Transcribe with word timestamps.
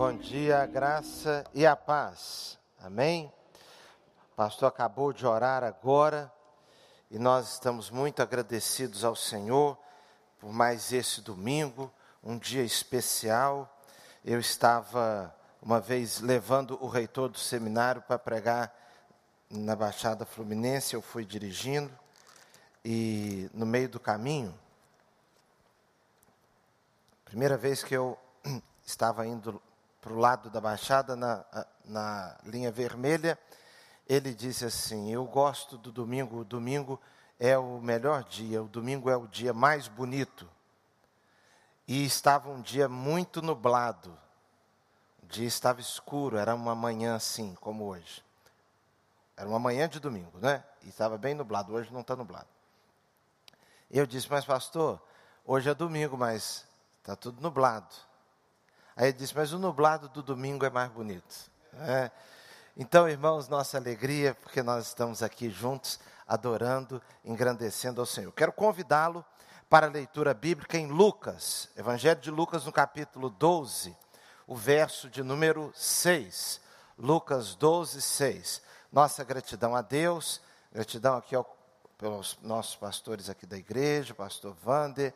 Bom 0.00 0.16
dia, 0.16 0.62
a 0.62 0.66
graça 0.66 1.44
e 1.52 1.66
a 1.66 1.76
paz. 1.76 2.58
Amém? 2.78 3.30
O 4.32 4.34
pastor 4.34 4.66
acabou 4.66 5.12
de 5.12 5.26
orar 5.26 5.62
agora 5.62 6.32
e 7.10 7.18
nós 7.18 7.52
estamos 7.52 7.90
muito 7.90 8.22
agradecidos 8.22 9.04
ao 9.04 9.14
Senhor 9.14 9.76
por 10.38 10.54
mais 10.54 10.90
esse 10.90 11.20
domingo, 11.20 11.92
um 12.24 12.38
dia 12.38 12.62
especial. 12.62 13.70
Eu 14.24 14.40
estava 14.40 15.36
uma 15.60 15.78
vez 15.78 16.22
levando 16.22 16.82
o 16.82 16.88
reitor 16.88 17.28
do 17.28 17.38
seminário 17.38 18.00
para 18.00 18.18
pregar 18.18 18.74
na 19.50 19.76
Baixada 19.76 20.24
Fluminense, 20.24 20.94
eu 20.94 21.02
fui 21.02 21.26
dirigindo 21.26 21.92
e 22.82 23.50
no 23.52 23.66
meio 23.66 23.90
do 23.90 24.00
caminho, 24.00 24.58
primeira 27.22 27.58
vez 27.58 27.84
que 27.84 27.94
eu 27.94 28.18
estava 28.82 29.26
indo 29.26 29.60
para 30.00 30.12
o 30.12 30.18
lado 30.18 30.50
da 30.50 30.60
Baixada, 30.60 31.14
na, 31.14 31.44
na 31.84 32.36
linha 32.44 32.70
vermelha, 32.70 33.38
ele 34.08 34.34
disse 34.34 34.64
assim: 34.64 35.12
Eu 35.12 35.24
gosto 35.24 35.76
do 35.76 35.92
domingo, 35.92 36.38
o 36.38 36.44
domingo 36.44 37.00
é 37.38 37.56
o 37.56 37.80
melhor 37.80 38.24
dia, 38.24 38.62
o 38.62 38.68
domingo 38.68 39.08
é 39.10 39.16
o 39.16 39.26
dia 39.26 39.52
mais 39.52 39.88
bonito. 39.88 40.48
E 41.86 42.04
estava 42.04 42.50
um 42.50 42.60
dia 42.60 42.88
muito 42.88 43.42
nublado, 43.42 44.16
o 45.22 45.26
dia 45.26 45.46
estava 45.46 45.80
escuro, 45.80 46.36
era 46.36 46.54
uma 46.54 46.74
manhã 46.74 47.14
assim, 47.14 47.54
como 47.60 47.84
hoje. 47.84 48.22
Era 49.36 49.48
uma 49.48 49.58
manhã 49.58 49.88
de 49.88 49.98
domingo, 49.98 50.38
né? 50.38 50.62
E 50.82 50.88
estava 50.88 51.16
bem 51.16 51.34
nublado, 51.34 51.72
hoje 51.72 51.92
não 51.92 52.02
está 52.02 52.14
nublado. 52.14 52.48
Eu 53.90 54.06
disse, 54.06 54.30
mas 54.30 54.44
pastor, 54.44 55.00
hoje 55.44 55.68
é 55.68 55.74
domingo, 55.74 56.16
mas 56.16 56.66
está 56.98 57.16
tudo 57.16 57.40
nublado. 57.40 57.94
Aí 59.00 59.06
ele 59.06 59.16
disse, 59.16 59.34
mas 59.34 59.50
o 59.54 59.58
nublado 59.58 60.10
do 60.10 60.22
domingo 60.22 60.62
é 60.66 60.68
mais 60.68 60.90
bonito. 60.90 61.50
É. 61.72 62.10
Então, 62.76 63.08
irmãos, 63.08 63.48
nossa 63.48 63.78
alegria, 63.78 64.34
porque 64.34 64.62
nós 64.62 64.88
estamos 64.88 65.22
aqui 65.22 65.48
juntos, 65.48 65.98
adorando, 66.28 67.00
engrandecendo 67.24 68.02
ao 68.02 68.06
Senhor. 68.06 68.30
Quero 68.32 68.52
convidá-lo 68.52 69.24
para 69.70 69.86
a 69.86 69.90
leitura 69.90 70.34
bíblica 70.34 70.76
em 70.76 70.86
Lucas, 70.86 71.70
Evangelho 71.78 72.20
de 72.20 72.30
Lucas, 72.30 72.66
no 72.66 72.72
capítulo 72.72 73.30
12, 73.30 73.96
o 74.46 74.54
verso 74.54 75.08
de 75.08 75.22
número 75.22 75.72
6. 75.74 76.60
Lucas 76.98 77.54
12, 77.54 78.02
6. 78.02 78.60
Nossa 78.92 79.24
gratidão 79.24 79.74
a 79.74 79.80
Deus, 79.80 80.42
gratidão 80.70 81.16
aqui 81.16 81.34
ao, 81.34 81.56
pelos 81.96 82.36
nossos 82.42 82.76
pastores 82.76 83.30
aqui 83.30 83.46
da 83.46 83.56
igreja, 83.56 84.14
pastor 84.14 84.54
Vander, 84.62 85.14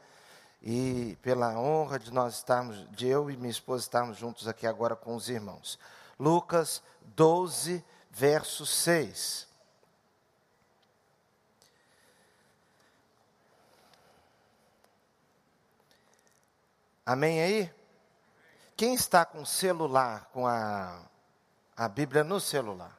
e 0.66 1.18
pela 1.20 1.58
honra 1.58 1.98
de 1.98 2.10
nós 2.10 2.36
estarmos, 2.36 2.88
de 2.92 3.06
eu 3.06 3.30
e 3.30 3.36
minha 3.36 3.50
esposa 3.50 3.82
estarmos 3.82 4.16
juntos 4.16 4.48
aqui 4.48 4.66
agora 4.66 4.96
com 4.96 5.14
os 5.14 5.28
irmãos. 5.28 5.78
Lucas 6.18 6.82
12, 7.02 7.84
verso 8.10 8.64
6. 8.64 9.46
Amém 17.04 17.42
aí? 17.42 17.70
Quem 18.74 18.94
está 18.94 19.26
com 19.26 19.42
o 19.42 19.46
celular, 19.46 20.30
com 20.32 20.46
a, 20.46 20.98
a 21.76 21.88
Bíblia 21.90 22.24
no 22.24 22.40
celular? 22.40 22.98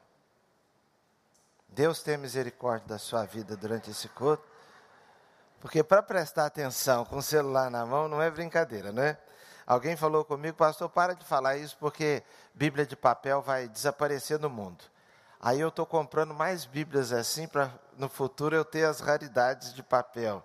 Deus 1.66 2.00
tenha 2.00 2.16
misericórdia 2.16 2.86
da 2.86 2.98
sua 2.98 3.26
vida 3.26 3.56
durante 3.56 3.90
esse 3.90 4.08
culto. 4.10 4.45
Porque 5.60 5.82
para 5.82 6.02
prestar 6.02 6.46
atenção 6.46 7.04
com 7.04 7.16
o 7.16 7.22
celular 7.22 7.70
na 7.70 7.84
mão 7.84 8.08
não 8.08 8.20
é 8.20 8.30
brincadeira, 8.30 8.92
não 8.92 9.02
é? 9.02 9.18
Alguém 9.66 9.96
falou 9.96 10.24
comigo, 10.24 10.56
pastor, 10.56 10.88
para 10.88 11.14
de 11.14 11.24
falar 11.24 11.56
isso 11.56 11.76
porque 11.80 12.22
Bíblia 12.54 12.86
de 12.86 12.94
papel 12.94 13.42
vai 13.42 13.68
desaparecer 13.68 14.38
no 14.38 14.48
mundo. 14.48 14.84
Aí 15.40 15.60
eu 15.60 15.68
estou 15.68 15.84
comprando 15.84 16.32
mais 16.32 16.64
Bíblias 16.64 17.12
assim 17.12 17.48
para 17.48 17.72
no 17.98 18.08
futuro 18.08 18.54
eu 18.54 18.64
ter 18.64 18.84
as 18.84 19.00
raridades 19.00 19.74
de 19.74 19.82
papel. 19.82 20.44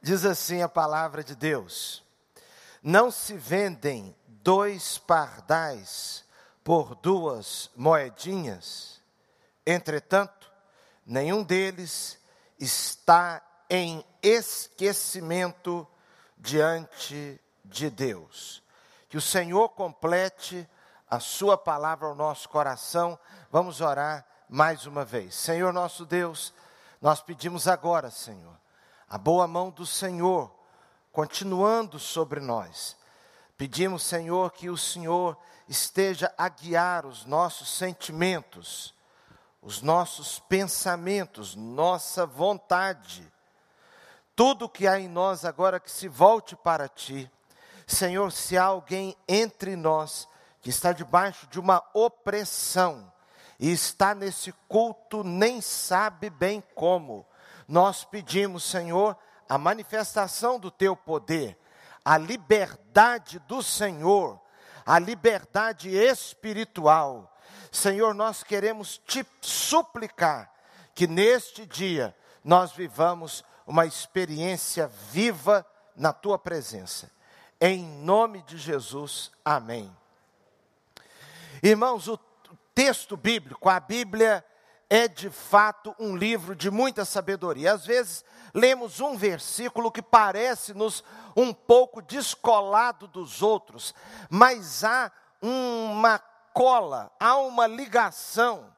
Diz 0.00 0.24
assim 0.24 0.62
a 0.62 0.68
palavra 0.68 1.24
de 1.24 1.34
Deus: 1.34 2.04
Não 2.82 3.10
se 3.10 3.34
vendem 3.34 4.16
dois 4.26 4.96
pardais 4.96 6.24
por 6.62 6.94
duas 6.94 7.70
moedinhas. 7.74 9.00
Entretanto, 9.66 10.50
nenhum 11.04 11.42
deles 11.42 12.18
está 12.58 13.42
em 13.68 14.04
esquecimento 14.22 15.86
diante 16.36 17.40
de 17.64 17.90
Deus. 17.90 18.62
Que 19.08 19.16
o 19.16 19.22
Senhor 19.22 19.68
complete 19.70 20.68
a 21.08 21.20
Sua 21.20 21.56
palavra 21.56 22.06
ao 22.06 22.14
nosso 22.14 22.48
coração. 22.48 23.18
Vamos 23.50 23.80
orar 23.80 24.26
mais 24.48 24.86
uma 24.86 25.04
vez. 25.04 25.34
Senhor 25.34 25.72
nosso 25.72 26.04
Deus, 26.06 26.52
nós 27.00 27.20
pedimos 27.20 27.68
agora, 27.68 28.10
Senhor, 28.10 28.56
a 29.08 29.18
boa 29.18 29.46
mão 29.46 29.70
do 29.70 29.86
Senhor 29.86 30.52
continuando 31.12 31.98
sobre 31.98 32.40
nós. 32.40 32.96
Pedimos, 33.56 34.04
Senhor, 34.04 34.52
que 34.52 34.70
o 34.70 34.76
Senhor 34.76 35.36
esteja 35.68 36.32
a 36.38 36.48
guiar 36.48 37.04
os 37.04 37.24
nossos 37.24 37.68
sentimentos, 37.76 38.94
os 39.60 39.82
nossos 39.82 40.38
pensamentos, 40.38 41.54
nossa 41.56 42.24
vontade 42.24 43.30
tudo 44.38 44.68
que 44.68 44.86
há 44.86 45.00
em 45.00 45.08
nós 45.08 45.44
agora 45.44 45.80
que 45.80 45.90
se 45.90 46.06
volte 46.06 46.54
para 46.54 46.88
ti. 46.88 47.28
Senhor, 47.88 48.30
se 48.30 48.56
há 48.56 48.66
alguém 48.66 49.16
entre 49.26 49.74
nós 49.74 50.28
que 50.60 50.70
está 50.70 50.92
debaixo 50.92 51.48
de 51.48 51.58
uma 51.58 51.82
opressão 51.92 53.12
e 53.58 53.72
está 53.72 54.14
nesse 54.14 54.52
culto, 54.68 55.24
nem 55.24 55.60
sabe 55.60 56.30
bem 56.30 56.62
como, 56.76 57.26
nós 57.66 58.04
pedimos, 58.04 58.62
Senhor, 58.62 59.16
a 59.48 59.58
manifestação 59.58 60.56
do 60.56 60.70
teu 60.70 60.94
poder, 60.94 61.58
a 62.04 62.16
liberdade 62.16 63.40
do 63.40 63.60
Senhor, 63.60 64.40
a 64.86 65.00
liberdade 65.00 65.90
espiritual. 65.90 67.36
Senhor, 67.72 68.14
nós 68.14 68.44
queremos 68.44 68.98
te 68.98 69.26
suplicar 69.40 70.48
que 70.94 71.08
neste 71.08 71.66
dia 71.66 72.14
nós 72.44 72.70
vivamos 72.70 73.42
uma 73.68 73.84
experiência 73.84 74.90
viva 75.12 75.64
na 75.94 76.10
tua 76.10 76.38
presença. 76.38 77.10
Em 77.60 77.84
nome 77.84 78.40
de 78.42 78.56
Jesus, 78.56 79.30
amém. 79.44 79.94
Irmãos, 81.62 82.08
o 82.08 82.18
texto 82.74 83.14
bíblico, 83.14 83.68
a 83.68 83.78
Bíblia 83.78 84.42
é 84.88 85.06
de 85.06 85.28
fato 85.28 85.94
um 85.98 86.16
livro 86.16 86.56
de 86.56 86.70
muita 86.70 87.04
sabedoria. 87.04 87.74
Às 87.74 87.84
vezes 87.84 88.24
lemos 88.54 89.00
um 89.00 89.18
versículo 89.18 89.92
que 89.92 90.00
parece-nos 90.00 91.04
um 91.36 91.52
pouco 91.52 92.00
descolado 92.00 93.06
dos 93.06 93.42
outros, 93.42 93.94
mas 94.30 94.82
há 94.82 95.12
uma 95.42 96.18
cola, 96.54 97.12
há 97.20 97.36
uma 97.36 97.66
ligação 97.66 98.74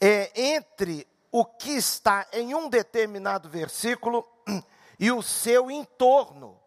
é, 0.00 0.30
entre 0.40 1.04
o 1.30 1.44
que 1.44 1.72
está 1.72 2.26
em 2.32 2.54
um 2.54 2.68
determinado 2.68 3.48
versículo 3.48 4.26
e 4.98 5.10
o 5.10 5.22
seu 5.22 5.70
entorno. 5.70 6.58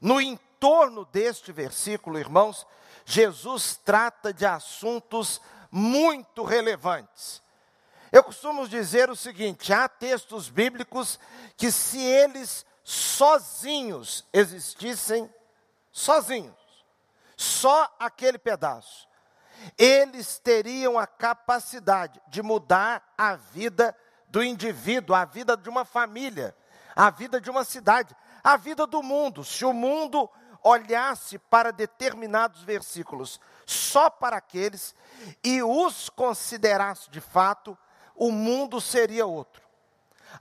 No 0.00 0.20
entorno 0.20 1.04
deste 1.06 1.52
versículo, 1.52 2.18
irmãos, 2.18 2.66
Jesus 3.04 3.78
trata 3.84 4.32
de 4.32 4.44
assuntos 4.44 5.40
muito 5.70 6.42
relevantes. 6.42 7.42
Eu 8.12 8.22
costumo 8.22 8.68
dizer 8.68 9.10
o 9.10 9.16
seguinte: 9.16 9.72
há 9.72 9.88
textos 9.88 10.48
bíblicos 10.48 11.18
que, 11.56 11.70
se 11.70 12.00
eles 12.00 12.64
sozinhos 12.82 14.24
existissem, 14.32 15.32
sozinhos, 15.92 16.54
só 17.36 17.94
aquele 17.98 18.38
pedaço, 18.38 19.05
eles 19.78 20.38
teriam 20.38 20.98
a 20.98 21.06
capacidade 21.06 22.20
de 22.28 22.42
mudar 22.42 23.02
a 23.16 23.36
vida 23.36 23.96
do 24.28 24.42
indivíduo, 24.42 25.14
a 25.14 25.24
vida 25.24 25.56
de 25.56 25.68
uma 25.68 25.84
família, 25.84 26.56
a 26.94 27.10
vida 27.10 27.40
de 27.40 27.50
uma 27.50 27.64
cidade, 27.64 28.14
a 28.42 28.56
vida 28.56 28.86
do 28.86 29.02
mundo. 29.02 29.44
Se 29.44 29.64
o 29.64 29.72
mundo 29.72 30.30
olhasse 30.62 31.38
para 31.38 31.72
determinados 31.72 32.62
versículos 32.62 33.40
só 33.64 34.10
para 34.10 34.36
aqueles 34.36 34.94
e 35.44 35.62
os 35.62 36.08
considerasse 36.08 37.10
de 37.10 37.20
fato, 37.20 37.76
o 38.14 38.32
mundo 38.32 38.80
seria 38.80 39.26
outro. 39.26 39.62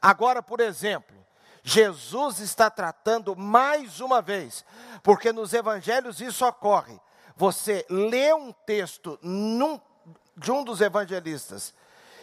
Agora, 0.02 0.42
por 0.42 0.60
exemplo, 0.60 1.16
Jesus 1.64 2.40
está 2.40 2.70
tratando 2.70 3.36
mais 3.36 4.00
uma 4.00 4.22
vez, 4.22 4.64
porque 5.02 5.32
nos 5.32 5.54
evangelhos 5.54 6.22
isso 6.22 6.46
ocorre 6.46 7.00
você 7.36 7.86
lê 7.90 8.34
um 8.34 8.52
texto 8.52 9.20
num, 9.22 9.80
de 10.38 10.52
um 10.52 10.64
dos 10.64 10.82
evangelistas 10.82 11.74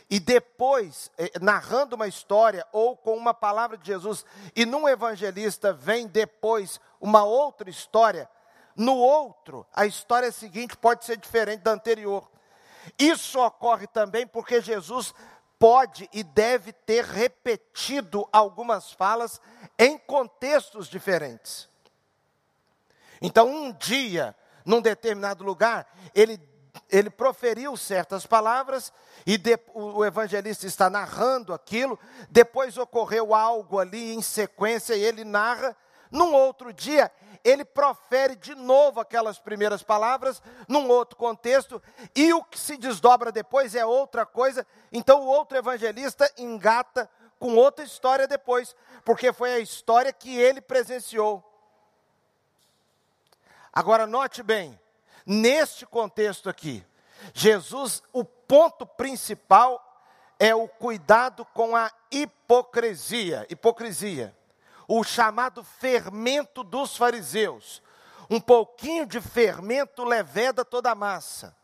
e 0.08 0.20
depois, 0.20 1.10
eh, 1.16 1.32
narrando 1.40 1.96
uma 1.96 2.06
história 2.06 2.66
ou 2.72 2.96
com 2.96 3.16
uma 3.16 3.32
palavra 3.32 3.78
de 3.78 3.86
Jesus, 3.86 4.26
e 4.54 4.66
num 4.66 4.86
evangelista 4.86 5.72
vem 5.72 6.06
depois 6.06 6.78
uma 7.00 7.24
outra 7.24 7.70
história, 7.70 8.28
No 8.74 8.96
outro, 8.96 9.66
a 9.74 9.84
história 9.84 10.32
seguinte 10.32 10.76
pode 10.76 11.04
ser 11.04 11.18
diferente 11.18 11.60
da 11.60 11.72
anterior. 11.72 12.30
Isso 12.98 13.38
ocorre 13.38 13.86
também 13.86 14.26
porque 14.26 14.60
Jesus 14.60 15.14
pode 15.58 16.08
e 16.12 16.22
deve 16.22 16.72
ter 16.72 17.04
repetido 17.04 18.26
algumas 18.32 18.90
falas 18.92 19.40
em 19.78 19.98
contextos 19.98 20.88
diferentes. 20.88 21.68
Então, 23.20 23.46
um 23.48 23.72
dia, 23.72 24.34
num 24.64 24.80
determinado 24.80 25.44
lugar, 25.44 25.86
ele, 26.14 26.40
ele 26.90 27.10
proferiu 27.10 27.76
certas 27.76 28.26
palavras 28.26 28.92
e 29.26 29.36
de, 29.36 29.58
o 29.74 30.04
evangelista 30.04 30.66
está 30.66 30.88
narrando 30.88 31.52
aquilo, 31.52 31.98
depois 32.30 32.76
ocorreu 32.76 33.34
algo 33.34 33.78
ali 33.78 34.14
em 34.14 34.22
sequência 34.22 34.94
e 34.94 35.02
ele 35.02 35.24
narra. 35.24 35.76
Num 36.10 36.34
outro 36.34 36.72
dia, 36.72 37.10
ele 37.44 37.64
profere 37.64 38.36
de 38.36 38.54
novo 38.54 39.00
aquelas 39.00 39.38
primeiras 39.38 39.82
palavras, 39.82 40.42
num 40.68 40.88
outro 40.88 41.16
contexto, 41.16 41.82
e 42.14 42.32
o 42.32 42.44
que 42.44 42.58
se 42.58 42.76
desdobra 42.76 43.32
depois 43.32 43.74
é 43.74 43.84
outra 43.84 44.26
coisa. 44.26 44.66
Então, 44.92 45.22
o 45.22 45.26
outro 45.26 45.56
evangelista 45.56 46.30
engata 46.36 47.08
com 47.38 47.56
outra 47.56 47.84
história 47.84 48.28
depois, 48.28 48.76
porque 49.04 49.32
foi 49.32 49.54
a 49.54 49.58
história 49.58 50.12
que 50.12 50.38
ele 50.38 50.60
presenciou. 50.60 51.42
Agora, 53.72 54.06
note 54.06 54.42
bem, 54.42 54.78
neste 55.24 55.86
contexto 55.86 56.50
aqui, 56.50 56.84
Jesus, 57.32 58.02
o 58.12 58.24
ponto 58.24 58.84
principal 58.84 59.80
é 60.38 60.54
o 60.54 60.68
cuidado 60.68 61.44
com 61.54 61.74
a 61.74 61.90
hipocrisia. 62.10 63.46
Hipocrisia. 63.48 64.36
O 64.88 65.04
chamado 65.04 65.62
fermento 65.62 66.62
dos 66.64 66.96
fariseus. 66.96 67.80
Um 68.28 68.40
pouquinho 68.40 69.06
de 69.06 69.20
fermento 69.20 70.04
leveda 70.04 70.64
toda 70.64 70.90
a 70.90 70.94
massa. 70.94 71.56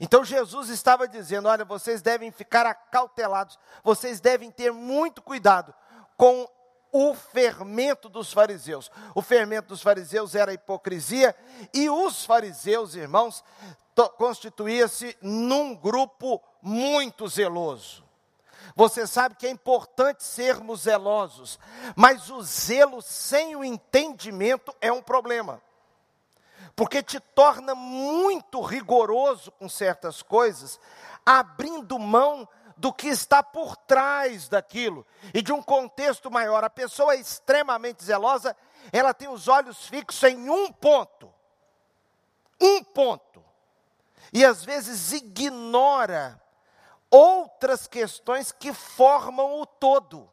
Então 0.00 0.24
Jesus 0.24 0.70
estava 0.70 1.06
dizendo: 1.06 1.48
olha, 1.48 1.64
vocês 1.64 2.02
devem 2.02 2.32
ficar 2.32 2.66
acautelados, 2.66 3.58
vocês 3.82 4.20
devem 4.20 4.50
ter 4.50 4.72
muito 4.72 5.22
cuidado 5.22 5.74
com 6.16 6.48
o 6.96 7.12
fermento 7.12 8.08
dos 8.08 8.32
fariseus. 8.32 8.88
O 9.16 9.20
fermento 9.20 9.70
dos 9.70 9.82
fariseus 9.82 10.36
era 10.36 10.52
a 10.52 10.54
hipocrisia, 10.54 11.34
e 11.74 11.90
os 11.90 12.24
fariseus, 12.24 12.94
irmãos, 12.94 13.42
constituía-se 14.16 15.16
num 15.20 15.74
grupo 15.74 16.40
muito 16.62 17.26
zeloso. 17.26 18.04
Você 18.76 19.08
sabe 19.08 19.34
que 19.34 19.44
é 19.44 19.50
importante 19.50 20.22
sermos 20.22 20.82
zelosos, 20.82 21.58
mas 21.96 22.30
o 22.30 22.40
zelo 22.42 23.02
sem 23.02 23.56
o 23.56 23.64
entendimento 23.64 24.72
é 24.80 24.92
um 24.92 25.02
problema. 25.02 25.60
Porque 26.76 27.02
te 27.02 27.18
torna 27.18 27.74
muito 27.74 28.60
rigoroso 28.60 29.50
com 29.50 29.68
certas 29.68 30.22
coisas, 30.22 30.78
abrindo 31.26 31.98
mão 31.98 32.48
do 32.76 32.92
que 32.92 33.08
está 33.08 33.42
por 33.42 33.76
trás 33.76 34.48
daquilo 34.48 35.06
e 35.32 35.42
de 35.42 35.52
um 35.52 35.62
contexto 35.62 36.30
maior. 36.30 36.64
A 36.64 36.70
pessoa 36.70 37.14
é 37.14 37.20
extremamente 37.20 38.04
zelosa, 38.04 38.56
ela 38.92 39.14
tem 39.14 39.28
os 39.28 39.48
olhos 39.48 39.86
fixos 39.86 40.22
em 40.24 40.48
um 40.48 40.72
ponto. 40.72 41.32
Um 42.60 42.82
ponto 42.84 43.34
e 44.34 44.44
às 44.44 44.64
vezes 44.64 45.12
ignora 45.12 46.42
outras 47.08 47.86
questões 47.86 48.50
que 48.50 48.72
formam 48.72 49.60
o 49.60 49.64
todo. 49.64 50.28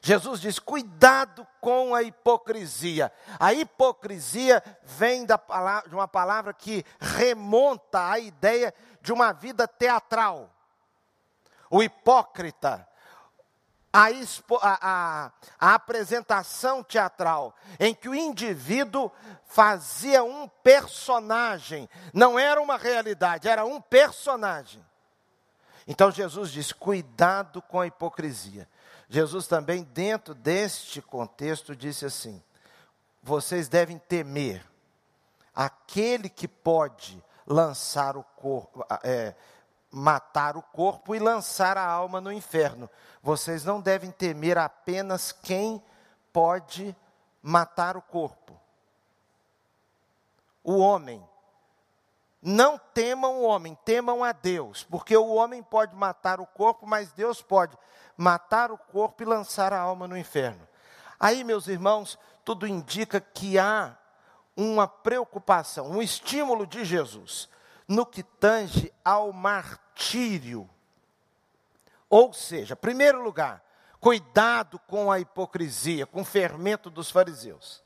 Jesus 0.00 0.40
diz: 0.40 0.60
cuidado 0.60 1.44
com 1.60 1.92
a 1.92 2.04
hipocrisia. 2.04 3.12
A 3.38 3.52
hipocrisia 3.52 4.62
vem 4.84 5.26
da 5.26 5.40
de 5.88 5.94
uma 5.94 6.06
palavra 6.06 6.54
que 6.54 6.84
remonta 7.00 8.08
à 8.08 8.20
ideia 8.20 8.72
de 9.02 9.12
uma 9.12 9.32
vida 9.32 9.66
teatral. 9.66 10.48
O 11.70 11.82
hipócrita 11.82 12.86
a, 13.92 14.10
expo, 14.10 14.56
a, 14.62 14.78
a, 14.80 15.32
a, 15.58 15.74
apresentação 15.74 16.82
teatral, 16.82 17.54
em 17.78 17.94
que 17.94 18.08
o 18.08 18.14
indivíduo 18.14 19.10
fazia 19.44 20.22
um 20.22 20.46
personagem, 20.46 21.88
não 22.12 22.38
era 22.38 22.60
uma 22.60 22.76
realidade, 22.76 23.48
era 23.48 23.64
um 23.64 23.80
personagem. 23.80 24.84
Então 25.88 26.10
Jesus 26.10 26.50
diz: 26.50 26.72
cuidado 26.72 27.60
com 27.62 27.80
a 27.80 27.86
hipocrisia. 27.86 28.68
Jesus 29.08 29.48
também, 29.48 29.82
dentro 29.82 30.34
deste 30.34 31.02
contexto, 31.02 31.74
disse 31.74 32.06
assim: 32.06 32.40
vocês 33.20 33.68
devem 33.68 33.98
temer 33.98 34.64
aquele 35.52 36.28
que 36.28 36.46
pode 36.46 37.22
lançar 37.44 38.16
o 38.16 38.22
corpo, 38.22 38.86
é, 39.02 39.34
matar 39.90 40.56
o 40.56 40.62
corpo 40.62 41.14
e 41.14 41.18
lançar 41.18 41.76
a 41.76 41.84
alma 41.84 42.20
no 42.20 42.32
inferno. 42.32 42.88
Vocês 43.22 43.64
não 43.64 43.80
devem 43.80 44.10
temer 44.10 44.56
apenas 44.56 45.32
quem 45.32 45.82
pode 46.32 46.94
matar 47.42 47.96
o 47.96 48.02
corpo. 48.02 48.58
O 50.62 50.78
homem. 50.78 51.26
Não 52.42 52.78
temam 52.78 53.40
o 53.40 53.42
homem, 53.42 53.76
temam 53.84 54.24
a 54.24 54.32
Deus, 54.32 54.82
porque 54.84 55.14
o 55.14 55.34
homem 55.34 55.62
pode 55.62 55.94
matar 55.94 56.40
o 56.40 56.46
corpo, 56.46 56.86
mas 56.86 57.12
Deus 57.12 57.42
pode 57.42 57.76
matar 58.16 58.70
o 58.72 58.78
corpo 58.78 59.22
e 59.22 59.26
lançar 59.26 59.74
a 59.74 59.80
alma 59.80 60.08
no 60.08 60.16
inferno. 60.16 60.66
Aí, 61.18 61.44
meus 61.44 61.68
irmãos, 61.68 62.18
tudo 62.42 62.66
indica 62.66 63.20
que 63.20 63.58
há 63.58 63.94
uma 64.56 64.88
preocupação, 64.88 65.90
um 65.90 66.00
estímulo 66.00 66.66
de 66.66 66.82
Jesus 66.82 67.48
no 67.90 68.06
que 68.06 68.22
tange 68.22 68.92
ao 69.04 69.32
martírio. 69.32 70.70
Ou 72.08 72.32
seja, 72.32 72.76
primeiro 72.76 73.20
lugar, 73.20 73.64
cuidado 73.98 74.78
com 74.86 75.10
a 75.10 75.18
hipocrisia, 75.18 76.06
com 76.06 76.20
o 76.20 76.24
fermento 76.24 76.88
dos 76.88 77.10
fariseus. 77.10 77.82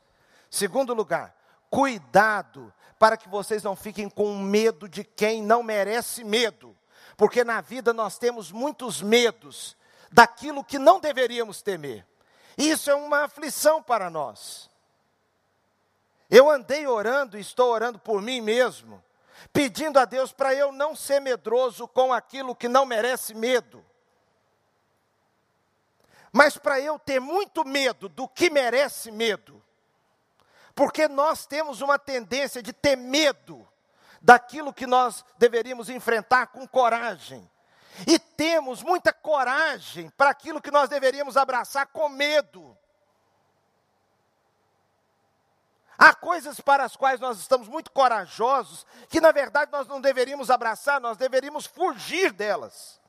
Segundo 0.47 0.93
lugar, 0.93 1.35
cuidado 1.71 2.71
para 2.99 3.17
que 3.17 3.27
vocês 3.27 3.63
não 3.63 3.75
fiquem 3.75 4.07
com 4.07 4.37
medo 4.37 4.87
de 4.87 5.03
quem 5.03 5.41
não 5.41 5.63
merece 5.63 6.23
medo. 6.23 6.77
Porque 7.17 7.43
na 7.43 7.59
vida 7.59 7.91
nós 7.91 8.19
temos 8.19 8.51
muitos 8.51 9.01
medos 9.01 9.75
daquilo 10.11 10.63
que 10.63 10.77
não 10.77 10.99
deveríamos 10.99 11.63
temer. 11.63 12.05
Isso 12.55 12.91
é 12.91 12.95
uma 12.95 13.23
aflição 13.23 13.81
para 13.81 14.11
nós. 14.11 14.69
Eu 16.29 16.47
andei 16.47 16.85
orando 16.85 17.39
estou 17.39 17.71
orando 17.71 17.97
por 17.97 18.21
mim 18.21 18.39
mesmo 18.39 19.03
pedindo 19.51 19.99
a 19.99 20.05
Deus 20.05 20.31
para 20.31 20.53
eu 20.53 20.71
não 20.71 20.95
ser 20.95 21.19
medroso 21.19 21.87
com 21.87 22.13
aquilo 22.13 22.55
que 22.55 22.67
não 22.67 22.85
merece 22.85 23.33
medo. 23.33 23.85
Mas 26.31 26.57
para 26.57 26.79
eu 26.79 26.99
ter 26.99 27.19
muito 27.19 27.63
medo 27.63 28.09
do 28.09 28.27
que 28.27 28.49
merece 28.49 29.11
medo. 29.11 29.63
Porque 30.73 31.07
nós 31.07 31.45
temos 31.45 31.81
uma 31.81 31.97
tendência 31.97 32.61
de 32.61 32.73
ter 32.73 32.97
medo 32.97 33.65
daquilo 34.21 34.73
que 34.73 34.87
nós 34.87 35.23
deveríamos 35.37 35.89
enfrentar 35.89 36.47
com 36.47 36.67
coragem. 36.67 37.49
E 38.07 38.17
temos 38.17 38.81
muita 38.83 39.13
coragem 39.13 40.09
para 40.09 40.31
aquilo 40.31 40.61
que 40.61 40.71
nós 40.71 40.89
deveríamos 40.89 41.37
abraçar 41.37 41.87
com 41.87 42.09
medo. 42.09 42.64
Há 45.97 46.13
coisas 46.13 46.59
para 46.59 46.83
as 46.83 46.95
quais 46.95 47.19
nós 47.19 47.39
estamos 47.39 47.67
muito 47.67 47.91
corajosos, 47.91 48.85
que 49.09 49.21
na 49.21 49.31
verdade 49.31 49.71
nós 49.71 49.87
não 49.87 50.01
deveríamos 50.01 50.49
abraçar, 50.49 50.99
nós 50.99 51.17
deveríamos 51.17 51.65
fugir 51.65 52.33
delas. 52.33 52.99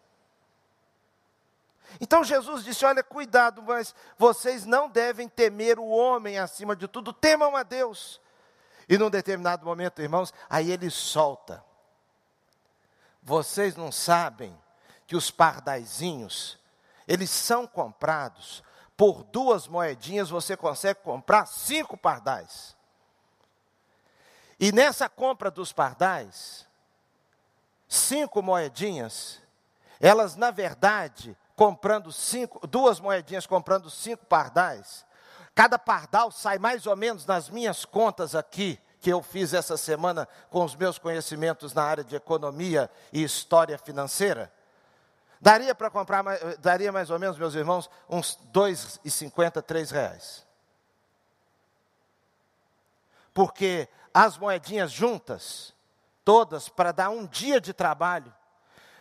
Então 2.00 2.22
Jesus 2.22 2.64
disse: 2.64 2.84
Olha, 2.84 3.02
cuidado, 3.02 3.62
mas 3.62 3.94
vocês 4.18 4.64
não 4.64 4.88
devem 4.88 5.28
temer 5.28 5.78
o 5.78 5.88
homem 5.88 6.38
acima 6.38 6.76
de 6.76 6.86
tudo, 6.86 7.12
temam 7.12 7.56
a 7.56 7.62
Deus. 7.62 8.20
E 8.88 8.96
num 8.96 9.10
determinado 9.10 9.64
momento, 9.64 10.00
irmãos, 10.00 10.32
aí 10.48 10.70
ele 10.70 10.90
solta. 10.90 11.64
Vocês 13.20 13.74
não 13.74 13.90
sabem 13.90 14.56
que 15.06 15.16
os 15.16 15.30
pardaizinhos, 15.30 16.58
eles 17.08 17.30
são 17.30 17.66
comprados 17.66 18.62
por 18.96 19.24
duas 19.24 19.66
moedinhas, 19.66 20.30
você 20.30 20.56
consegue 20.56 21.00
comprar 21.00 21.46
cinco 21.46 21.96
pardais. 21.96 22.75
E 24.58 24.72
nessa 24.72 25.08
compra 25.08 25.50
dos 25.50 25.72
pardais, 25.72 26.66
cinco 27.86 28.42
moedinhas, 28.42 29.40
elas 30.00 30.36
na 30.36 30.50
verdade, 30.50 31.36
comprando 31.54 32.10
cinco, 32.10 32.66
duas 32.66 32.98
moedinhas 32.98 33.46
comprando 33.46 33.90
cinco 33.90 34.24
pardais, 34.26 35.04
cada 35.54 35.78
pardal 35.78 36.30
sai 36.30 36.58
mais 36.58 36.86
ou 36.86 36.96
menos 36.96 37.26
nas 37.26 37.50
minhas 37.50 37.84
contas 37.84 38.34
aqui, 38.34 38.78
que 39.00 39.10
eu 39.12 39.22
fiz 39.22 39.52
essa 39.52 39.76
semana 39.76 40.26
com 40.50 40.64
os 40.64 40.74
meus 40.74 40.98
conhecimentos 40.98 41.72
na 41.74 41.84
área 41.84 42.02
de 42.02 42.16
economia 42.16 42.90
e 43.12 43.22
história 43.22 43.78
financeira. 43.78 44.52
Daria 45.38 45.74
para 45.74 45.90
comprar, 45.90 46.24
daria 46.58 46.90
mais 46.90 47.10
ou 47.10 47.18
menos, 47.18 47.38
meus 47.38 47.54
irmãos, 47.54 47.90
uns 48.08 48.36
R$ 48.36 48.50
2,50, 48.52 49.62
R$ 49.70 49.84
reais. 49.92 50.46
porque 53.36 53.86
as 54.18 54.38
moedinhas 54.38 54.90
juntas, 54.90 55.74
todas 56.24 56.70
para 56.70 56.90
dar 56.90 57.10
um 57.10 57.26
dia 57.26 57.60
de 57.60 57.74
trabalho, 57.74 58.34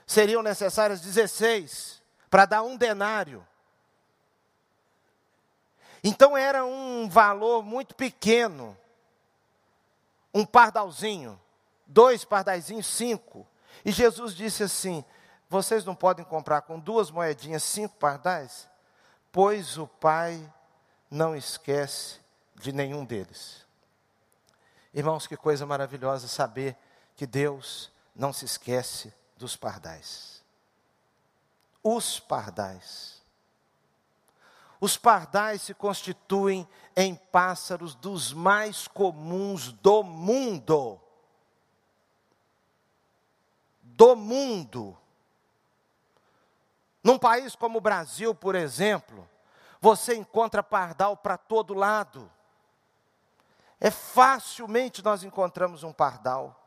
seriam 0.05 0.43
necessárias 0.43 0.99
16 0.99 2.01
para 2.29 2.45
dar 2.45 2.63
um 2.63 2.75
denário. 2.75 3.47
Então 6.03 6.35
era 6.35 6.65
um 6.65 7.07
valor 7.07 7.63
muito 7.63 7.95
pequeno. 7.95 8.77
Um 10.33 10.45
pardalzinho, 10.45 11.39
dois 11.87 12.25
pardaizinhos, 12.25 12.85
cinco. 12.85 13.47
E 13.85 13.93
Jesus 13.93 14.35
disse 14.35 14.63
assim: 14.63 15.01
Vocês 15.47 15.85
não 15.85 15.95
podem 15.95 16.25
comprar 16.25 16.63
com 16.63 16.77
duas 16.77 17.09
moedinhas 17.09 17.63
cinco 17.63 17.95
pardais? 17.95 18.67
Pois 19.31 19.77
o 19.77 19.87
Pai 19.87 20.53
não 21.09 21.33
esquece 21.33 22.19
de 22.53 22.73
nenhum 22.73 23.05
deles. 23.05 23.64
Irmãos, 24.95 25.27
que 25.27 25.35
coisa 25.35 25.65
maravilhosa 25.65 26.25
saber 26.25 26.73
que 27.17 27.27
Deus 27.27 27.91
não 28.15 28.31
se 28.31 28.45
esquece 28.45 29.13
dos 29.35 29.57
pardais. 29.57 30.41
Os 31.83 32.17
pardais. 32.17 33.21
Os 34.79 34.95
pardais 34.95 35.63
se 35.63 35.73
constituem 35.73 36.65
em 36.95 37.13
pássaros 37.13 37.93
dos 37.93 38.31
mais 38.31 38.87
comuns 38.87 39.73
do 39.73 40.01
mundo. 40.01 40.97
Do 43.83 44.15
mundo. 44.15 44.97
Num 47.03 47.19
país 47.19 47.53
como 47.53 47.79
o 47.79 47.81
Brasil, 47.81 48.33
por 48.33 48.55
exemplo, 48.55 49.29
você 49.81 50.15
encontra 50.15 50.63
pardal 50.63 51.17
para 51.17 51.37
todo 51.37 51.73
lado. 51.73 52.31
É 53.85 53.91
facilmente 53.91 55.03
nós 55.03 55.23
encontramos 55.23 55.83
um 55.83 55.93
pardal. 55.93 56.59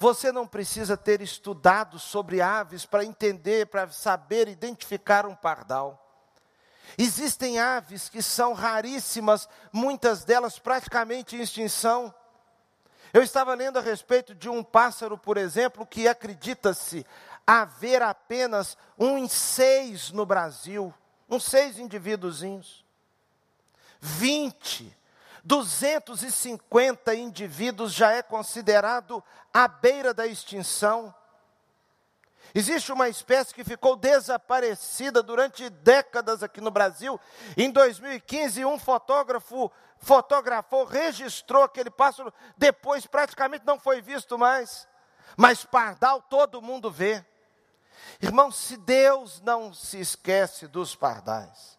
Você 0.00 0.32
não 0.32 0.48
precisa 0.48 0.96
ter 0.96 1.20
estudado 1.20 1.96
sobre 1.96 2.42
aves 2.42 2.84
para 2.84 3.04
entender, 3.04 3.68
para 3.68 3.88
saber 3.92 4.48
identificar 4.48 5.26
um 5.26 5.34
pardal. 5.36 6.04
Existem 6.98 7.60
aves 7.60 8.08
que 8.08 8.20
são 8.20 8.52
raríssimas, 8.52 9.48
muitas 9.72 10.24
delas 10.24 10.58
praticamente 10.58 11.36
em 11.36 11.40
extinção. 11.40 12.12
Eu 13.12 13.22
estava 13.22 13.54
lendo 13.54 13.78
a 13.78 13.80
respeito 13.80 14.34
de 14.34 14.48
um 14.48 14.64
pássaro, 14.64 15.16
por 15.16 15.36
exemplo, 15.36 15.86
que 15.86 16.08
acredita-se 16.08 17.06
haver 17.46 18.02
apenas 18.02 18.76
um 18.98 19.16
em 19.16 19.28
seis 19.28 20.10
no 20.10 20.26
Brasil, 20.26 20.92
uns 21.30 21.44
seis 21.44 21.78
indivíduozinhos. 21.78 22.84
Vinte, 24.00 24.92
250 25.46 27.14
indivíduos 27.14 27.92
já 27.92 28.10
é 28.10 28.20
considerado 28.20 29.22
à 29.54 29.68
beira 29.68 30.12
da 30.12 30.26
extinção. 30.26 31.14
Existe 32.52 32.92
uma 32.92 33.08
espécie 33.08 33.54
que 33.54 33.62
ficou 33.62 33.94
desaparecida 33.94 35.22
durante 35.22 35.70
décadas 35.70 36.42
aqui 36.42 36.60
no 36.60 36.70
Brasil. 36.72 37.20
Em 37.56 37.70
2015, 37.70 38.64
um 38.64 38.76
fotógrafo 38.76 39.70
fotografou, 39.98 40.84
registrou 40.84 41.62
aquele 41.62 41.90
pássaro, 41.90 42.34
depois 42.56 43.06
praticamente 43.06 43.64
não 43.64 43.78
foi 43.78 44.02
visto 44.02 44.36
mais. 44.36 44.88
Mas 45.36 45.64
pardal 45.64 46.20
todo 46.22 46.60
mundo 46.62 46.90
vê. 46.90 47.24
Irmão, 48.20 48.50
se 48.50 48.76
Deus 48.76 49.40
não 49.42 49.72
se 49.72 50.00
esquece 50.00 50.66
dos 50.66 50.96
pardais, 50.96 51.78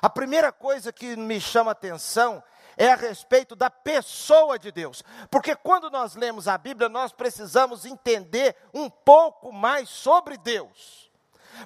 a 0.00 0.08
primeira 0.08 0.52
coisa 0.52 0.92
que 0.92 1.16
me 1.16 1.40
chama 1.40 1.72
atenção 1.72 2.42
é 2.78 2.92
a 2.92 2.96
respeito 2.96 3.56
da 3.56 3.68
pessoa 3.68 4.56
de 4.56 4.70
Deus. 4.70 5.02
Porque 5.28 5.56
quando 5.56 5.90
nós 5.90 6.14
lemos 6.14 6.46
a 6.46 6.56
Bíblia, 6.56 6.88
nós 6.88 7.12
precisamos 7.12 7.84
entender 7.84 8.54
um 8.72 8.88
pouco 8.88 9.52
mais 9.52 9.88
sobre 9.88 10.38
Deus. 10.38 11.10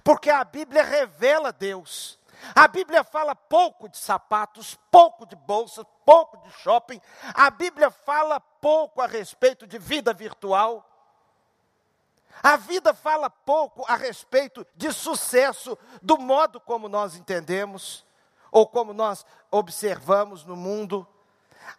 Porque 0.02 0.30
a 0.30 0.42
Bíblia 0.42 0.82
revela 0.82 1.52
Deus. 1.52 2.18
A 2.54 2.66
Bíblia 2.66 3.04
fala 3.04 3.36
pouco 3.36 3.90
de 3.90 3.98
sapatos, 3.98 4.76
pouco 4.90 5.26
de 5.26 5.36
bolsas, 5.36 5.84
pouco 6.04 6.38
de 6.38 6.50
shopping. 6.62 7.00
A 7.34 7.50
Bíblia 7.50 7.90
fala 7.90 8.40
pouco 8.40 9.02
a 9.02 9.06
respeito 9.06 9.66
de 9.66 9.78
vida 9.78 10.14
virtual. 10.14 10.88
A 12.42 12.56
vida 12.56 12.94
fala 12.94 13.28
pouco 13.28 13.84
a 13.86 13.96
respeito 13.96 14.66
de 14.74 14.90
sucesso, 14.90 15.78
do 16.00 16.16
modo 16.18 16.58
como 16.58 16.88
nós 16.88 17.14
entendemos 17.14 18.04
ou 18.52 18.66
como 18.66 18.92
nós 18.92 19.24
observamos 19.50 20.44
no 20.44 20.54
mundo. 20.54 21.08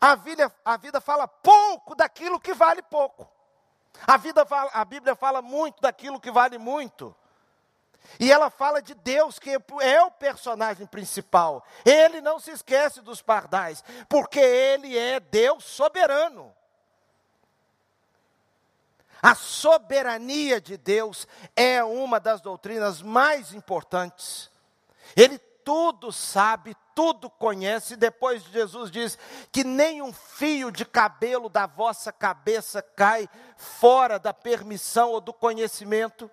A 0.01 0.15
vida, 0.15 0.51
a 0.65 0.75
vida 0.75 1.00
fala 1.00 1.27
pouco 1.27 1.96
daquilo 1.96 2.39
que 2.39 2.53
vale 2.53 2.82
pouco. 2.82 3.30
A, 4.08 4.18
vida 4.18 4.46
fala, 4.46 4.72
a 4.74 4.84
Bíblia 4.84 5.15
fala 5.15 5.42
muito 5.42 5.80
daquilo 5.80 6.20
que 6.20 6.32
vale 6.32 6.58
muito. 6.58 7.15
E 8.20 8.32
ela 8.32 8.50
fala 8.50 8.82
de 8.82 8.94
Deus, 8.96 9.39
que 9.39 9.58
é 9.82 10.03
o 10.03 10.12
personagem 10.12 10.86
principal. 10.86 11.63
Ele 11.86 12.20
não 12.20 12.39
se 12.39 12.51
esquece 12.51 13.01
dos 13.01 13.22
pardais, 13.22 13.84
porque 14.10 14.39
ele 14.39 14.98
é 14.98 15.20
Deus 15.20 15.63
soberano. 15.63 16.53
A 19.22 19.36
soberania 19.36 20.60
de 20.60 20.75
Deus 20.75 21.25
é 21.56 21.82
uma 21.82 22.20
das 22.20 22.42
doutrinas 22.42 23.01
mais 23.01 23.53
importantes. 23.53 24.51
Ele 25.15 25.39
tudo 25.63 26.12
sabe, 26.12 26.75
tudo 26.93 27.29
conhece. 27.29 27.96
Depois 27.96 28.43
Jesus 28.43 28.91
diz 28.91 29.17
que 29.51 29.63
nem 29.63 30.01
um 30.01 30.13
fio 30.13 30.72
de 30.72 30.86
cabelo 30.86 31.50
da 31.50 31.65
vossa 31.65 32.12
cabeça 32.12 32.82
cai 32.82 33.27
fora 33.58 34.20
da 34.20 34.34
permissão 34.34 35.12
ou 35.12 35.22
do 35.22 35.34
conhecimento. 35.34 36.29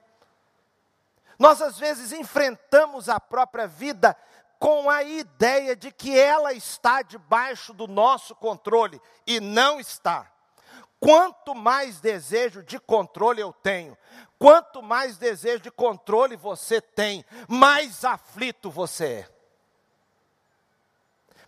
Nós 1.38 1.62
às 1.62 1.78
vezes 1.78 2.12
enfrentamos 2.12 3.08
a 3.08 3.18
própria 3.18 3.66
vida 3.66 4.16
com 4.58 4.90
a 4.90 5.02
ideia 5.02 5.74
de 5.74 5.90
que 5.90 6.18
ela 6.18 6.52
está 6.52 7.00
debaixo 7.00 7.72
do 7.72 7.86
nosso 7.86 8.34
controle 8.34 9.00
e 9.26 9.40
não 9.40 9.80
está. 9.80 10.30
Quanto 11.00 11.54
mais 11.54 11.98
desejo 11.98 12.62
de 12.62 12.78
controle 12.78 13.40
eu 13.40 13.54
tenho, 13.54 13.96
quanto 14.38 14.82
mais 14.82 15.16
desejo 15.16 15.60
de 15.60 15.70
controle 15.70 16.36
você 16.36 16.78
tem, 16.78 17.24
mais 17.48 18.04
aflito 18.04 18.70
você 18.70 19.06
é. 19.06 19.28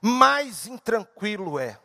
Mais 0.01 0.67
intranquilo 0.67 1.59
é. 1.59 1.79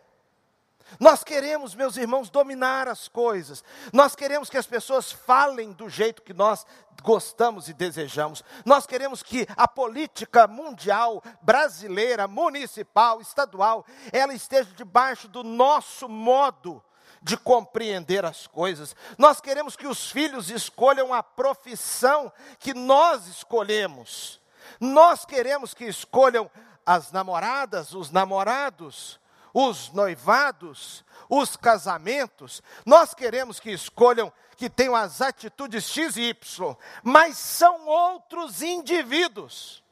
Nós 0.97 1.25
queremos, 1.25 1.75
meus 1.75 1.97
irmãos, 1.97 2.29
dominar 2.29 2.87
as 2.87 3.09
coisas. 3.09 3.61
Nós 3.91 4.15
queremos 4.15 4.49
que 4.49 4.57
as 4.57 4.65
pessoas 4.65 5.11
falem 5.11 5.73
do 5.73 5.89
jeito 5.89 6.21
que 6.21 6.33
nós 6.33 6.65
gostamos 7.03 7.67
e 7.67 7.73
desejamos. 7.73 8.41
Nós 8.65 8.87
queremos 8.87 9.21
que 9.21 9.45
a 9.57 9.67
política 9.67 10.47
mundial, 10.47 11.21
brasileira, 11.41 12.29
municipal, 12.29 13.19
estadual, 13.19 13.85
ela 14.13 14.33
esteja 14.33 14.71
debaixo 14.73 15.27
do 15.27 15.43
nosso 15.43 16.07
modo 16.07 16.81
de 17.21 17.37
compreender 17.37 18.25
as 18.25 18.47
coisas. 18.47 18.95
Nós 19.17 19.41
queremos 19.41 19.75
que 19.75 19.87
os 19.87 20.11
filhos 20.11 20.49
escolham 20.49 21.13
a 21.13 21.21
profissão 21.21 22.31
que 22.59 22.73
nós 22.73 23.27
escolhemos. 23.27 24.39
Nós 24.79 25.25
queremos 25.25 25.73
que 25.73 25.85
escolham 25.85 26.49
as 26.85 27.11
namoradas, 27.11 27.93
os 27.93 28.11
namorados, 28.11 29.19
os 29.53 29.91
noivados, 29.91 31.03
os 31.29 31.55
casamentos. 31.55 32.61
Nós 32.85 33.13
queremos 33.13 33.59
que 33.59 33.71
escolham 33.71 34.31
que 34.55 34.69
tenham 34.69 34.95
as 34.95 35.21
atitudes 35.21 35.83
X 35.87 36.17
e 36.17 36.29
Y, 36.29 36.75
mas 37.03 37.37
são 37.37 37.85
outros 37.85 38.61
indivíduos. 38.63 39.83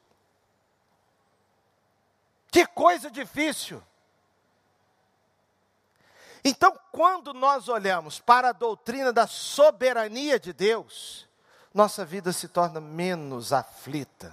Que 2.50 2.66
coisa 2.66 3.10
difícil. 3.10 3.82
Então, 6.48 6.78
quando 6.92 7.34
nós 7.34 7.68
olhamos 7.68 8.20
para 8.20 8.50
a 8.50 8.52
doutrina 8.52 9.12
da 9.12 9.26
soberania 9.26 10.38
de 10.38 10.52
Deus, 10.52 11.28
nossa 11.74 12.04
vida 12.04 12.32
se 12.32 12.46
torna 12.46 12.80
menos 12.80 13.52
aflita. 13.52 14.32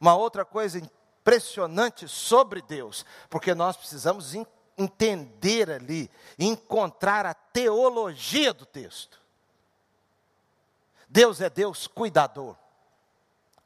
Uma 0.00 0.14
outra 0.14 0.44
coisa 0.44 0.78
impressionante 0.78 2.06
sobre 2.06 2.62
Deus, 2.62 3.04
porque 3.28 3.52
nós 3.52 3.76
precisamos 3.76 4.32
entender 4.78 5.72
ali, 5.72 6.08
encontrar 6.38 7.26
a 7.26 7.34
teologia 7.34 8.54
do 8.54 8.64
texto. 8.64 9.20
Deus 11.08 11.40
é 11.40 11.50
Deus 11.50 11.88
cuidador. 11.88 12.56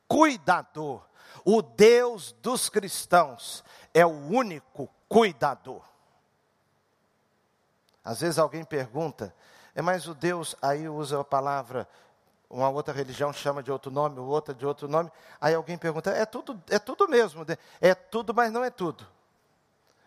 Cuidador. 0.09 1.05
O 1.45 1.61
Deus 1.61 2.33
dos 2.41 2.71
cristãos 2.71 3.62
é 3.93 4.07
o 4.07 4.09
único 4.09 4.89
cuidador. 5.07 5.91
Às 8.04 8.21
vezes 8.21 8.38
alguém 8.38 8.64
pergunta, 8.64 9.35
é 9.75 9.83
mais 9.83 10.09
o 10.09 10.14
Deus, 10.14 10.57
aí 10.61 10.88
usa 10.88 11.21
a 11.21 11.25
palavra, 11.25 11.88
uma 12.49 12.69
outra 12.69 12.92
religião 12.92 13.33
chama 13.33 13.62
de 13.62 13.71
outro 13.71 13.90
nome, 13.90 14.19
outra 14.19 14.52
de 14.52 14.66
outro 14.66 14.88
nome. 14.88 15.11
Aí 15.40 15.54
alguém 15.54 15.78
pergunta, 15.78 16.11
é 16.11 16.26
tudo, 16.26 16.61
é 16.69 16.78
tudo 16.78 17.09
mesmo, 17.09 17.47
é 17.80 17.95
tudo, 17.95 18.35
mas 18.35 18.52
não 18.52 18.64
é 18.64 18.71
tudo. 18.71 19.07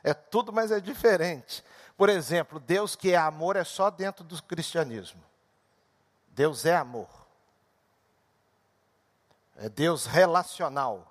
É 0.04 0.14
tudo, 0.14 0.52
mas 0.52 0.72
é 0.72 0.80
diferente. 0.82 1.64
por 1.96 2.10
exemplo, 2.10 2.60
Deus 2.60 2.96
que 2.96 3.12
é 3.12 3.16
amor 3.16 3.56
é 3.56 3.64
só 3.64 3.90
dentro 3.90 4.24
do 4.24 4.42
cristianismo. 4.44 5.24
Deus 6.28 6.66
é 6.66 6.76
amor. 6.76 7.08
É 9.56 9.70
Deus 9.70 10.06
relacional. 10.06 11.08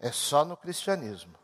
É 0.00 0.10
só 0.10 0.44
no 0.44 0.56
cristianismo. 0.56 1.38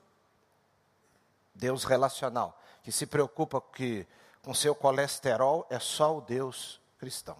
Deus 1.56 1.84
relacional, 1.84 2.58
que 2.86 2.92
se 2.92 3.04
preocupa 3.04 3.60
que, 3.60 4.06
com 4.40 4.54
seu 4.54 4.72
colesterol, 4.72 5.66
é 5.68 5.76
só 5.76 6.18
o 6.18 6.20
Deus 6.20 6.80
cristão. 6.98 7.36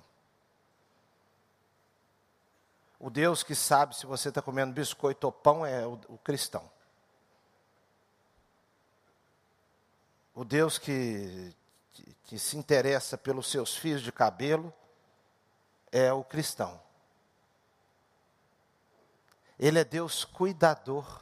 O 2.98 3.08
Deus 3.08 3.44
que 3.44 3.54
sabe 3.54 3.94
se 3.94 4.06
você 4.06 4.30
está 4.30 4.42
comendo 4.42 4.72
biscoito 4.72 5.24
ou 5.24 5.32
pão 5.32 5.64
é 5.64 5.86
o, 5.86 6.00
o 6.08 6.18
cristão. 6.18 6.68
O 10.34 10.44
Deus 10.44 10.78
que, 10.78 11.54
que 12.24 12.40
se 12.40 12.56
interessa 12.56 13.16
pelos 13.16 13.48
seus 13.48 13.76
fios 13.76 14.02
de 14.02 14.10
cabelo 14.10 14.74
é 15.92 16.12
o 16.12 16.24
cristão. 16.24 16.82
Ele 19.56 19.78
é 19.78 19.84
Deus 19.84 20.24
cuidador. 20.24 21.20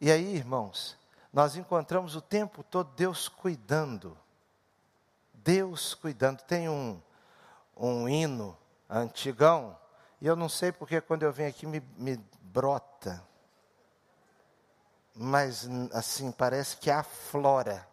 E 0.00 0.10
aí, 0.10 0.34
irmãos, 0.34 0.98
nós 1.34 1.56
encontramos 1.56 2.14
o 2.14 2.20
tempo 2.20 2.62
todo 2.62 2.92
Deus 2.94 3.28
cuidando. 3.28 4.16
Deus 5.34 5.92
cuidando. 5.92 6.40
Tem 6.42 6.68
um, 6.68 7.02
um 7.76 8.08
hino 8.08 8.56
antigão, 8.88 9.76
e 10.20 10.26
eu 10.28 10.36
não 10.36 10.48
sei 10.48 10.70
porque 10.70 11.00
quando 11.00 11.24
eu 11.24 11.32
venho 11.32 11.48
aqui 11.48 11.66
me, 11.66 11.80
me 11.98 12.16
brota. 12.40 13.20
Mas, 15.12 15.68
assim, 15.92 16.30
parece 16.30 16.76
que 16.76 16.88
aflora. 16.88 17.86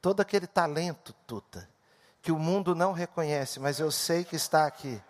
Todo 0.00 0.20
aquele 0.20 0.46
talento, 0.46 1.12
Tuta, 1.26 1.68
que 2.22 2.30
o 2.30 2.38
mundo 2.38 2.72
não 2.72 2.92
reconhece, 2.92 3.58
mas 3.58 3.80
eu 3.80 3.90
sei 3.90 4.24
que 4.24 4.36
está 4.36 4.64
aqui 4.64 5.02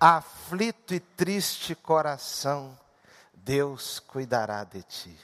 aflito 0.00 0.92
e 0.92 0.98
triste 0.98 1.76
coração, 1.76 2.76
Deus 3.44 3.98
cuidará 3.98 4.62
de 4.62 4.82
ti. 4.84 5.18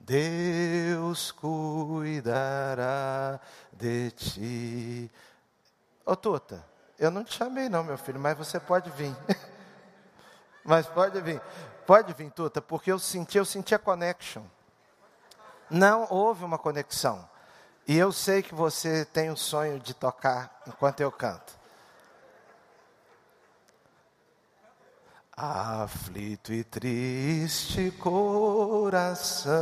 Deus 0.00 1.30
cuidará 1.32 2.80
de 3.72 4.10
ti. 4.10 5.10
Ô 6.04 6.16
Tuta, 6.16 6.64
eu 6.98 7.10
não 7.10 7.22
te 7.22 7.34
chamei 7.34 7.68
não, 7.68 7.84
meu 7.84 7.96
filho, 7.96 8.18
mas 8.18 8.36
você 8.36 8.58
pode 8.58 8.90
vir. 8.90 9.16
mas 10.64 10.86
pode 10.88 11.20
vir. 11.20 11.40
Pode 11.86 12.12
vir, 12.14 12.32
Tuta, 12.32 12.60
porque 12.60 12.90
eu 12.90 12.98
senti, 12.98 13.38
eu 13.38 13.44
senti 13.44 13.76
a 13.76 13.78
connection. 13.78 14.42
Não 15.70 16.06
houve 16.10 16.44
uma 16.44 16.58
conexão. 16.58 17.28
E 17.86 17.96
eu 17.96 18.10
sei 18.10 18.42
que 18.42 18.56
você 18.56 19.04
tem 19.04 19.30
o 19.30 19.36
sonho 19.36 19.78
de 19.78 19.94
tocar 19.94 20.62
enquanto 20.66 21.00
eu 21.00 21.12
canto. 21.12 21.56
Aflito 25.38 26.50
e 26.50 26.64
triste 26.64 27.90
coração, 27.90 29.52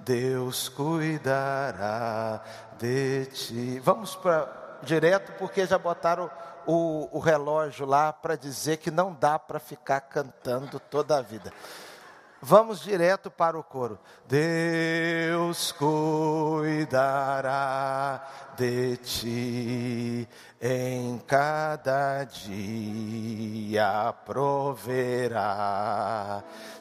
Deus 0.00 0.68
cuidará 0.68 2.42
de 2.76 3.26
ti. 3.26 3.78
Vamos 3.78 4.16
para 4.16 4.80
direto, 4.82 5.30
porque 5.38 5.64
já 5.64 5.78
botaram 5.78 6.28
o, 6.66 7.16
o 7.16 7.20
relógio 7.20 7.86
lá 7.86 8.12
para 8.12 8.34
dizer 8.34 8.78
que 8.78 8.90
não 8.90 9.14
dá 9.14 9.38
para 9.38 9.60
ficar 9.60 10.00
cantando 10.00 10.80
toda 10.80 11.16
a 11.16 11.22
vida. 11.22 11.52
Vamos 12.42 12.80
direto 12.80 13.30
para 13.30 13.58
o 13.58 13.62
coro. 13.62 13.98
Deus 14.26 15.72
cuidará 15.72 16.96
de 18.56 18.96
ti 18.96 20.26
em 20.58 21.18
cada 21.26 22.24
dia 22.24 24.14
proverá. 24.24 25.42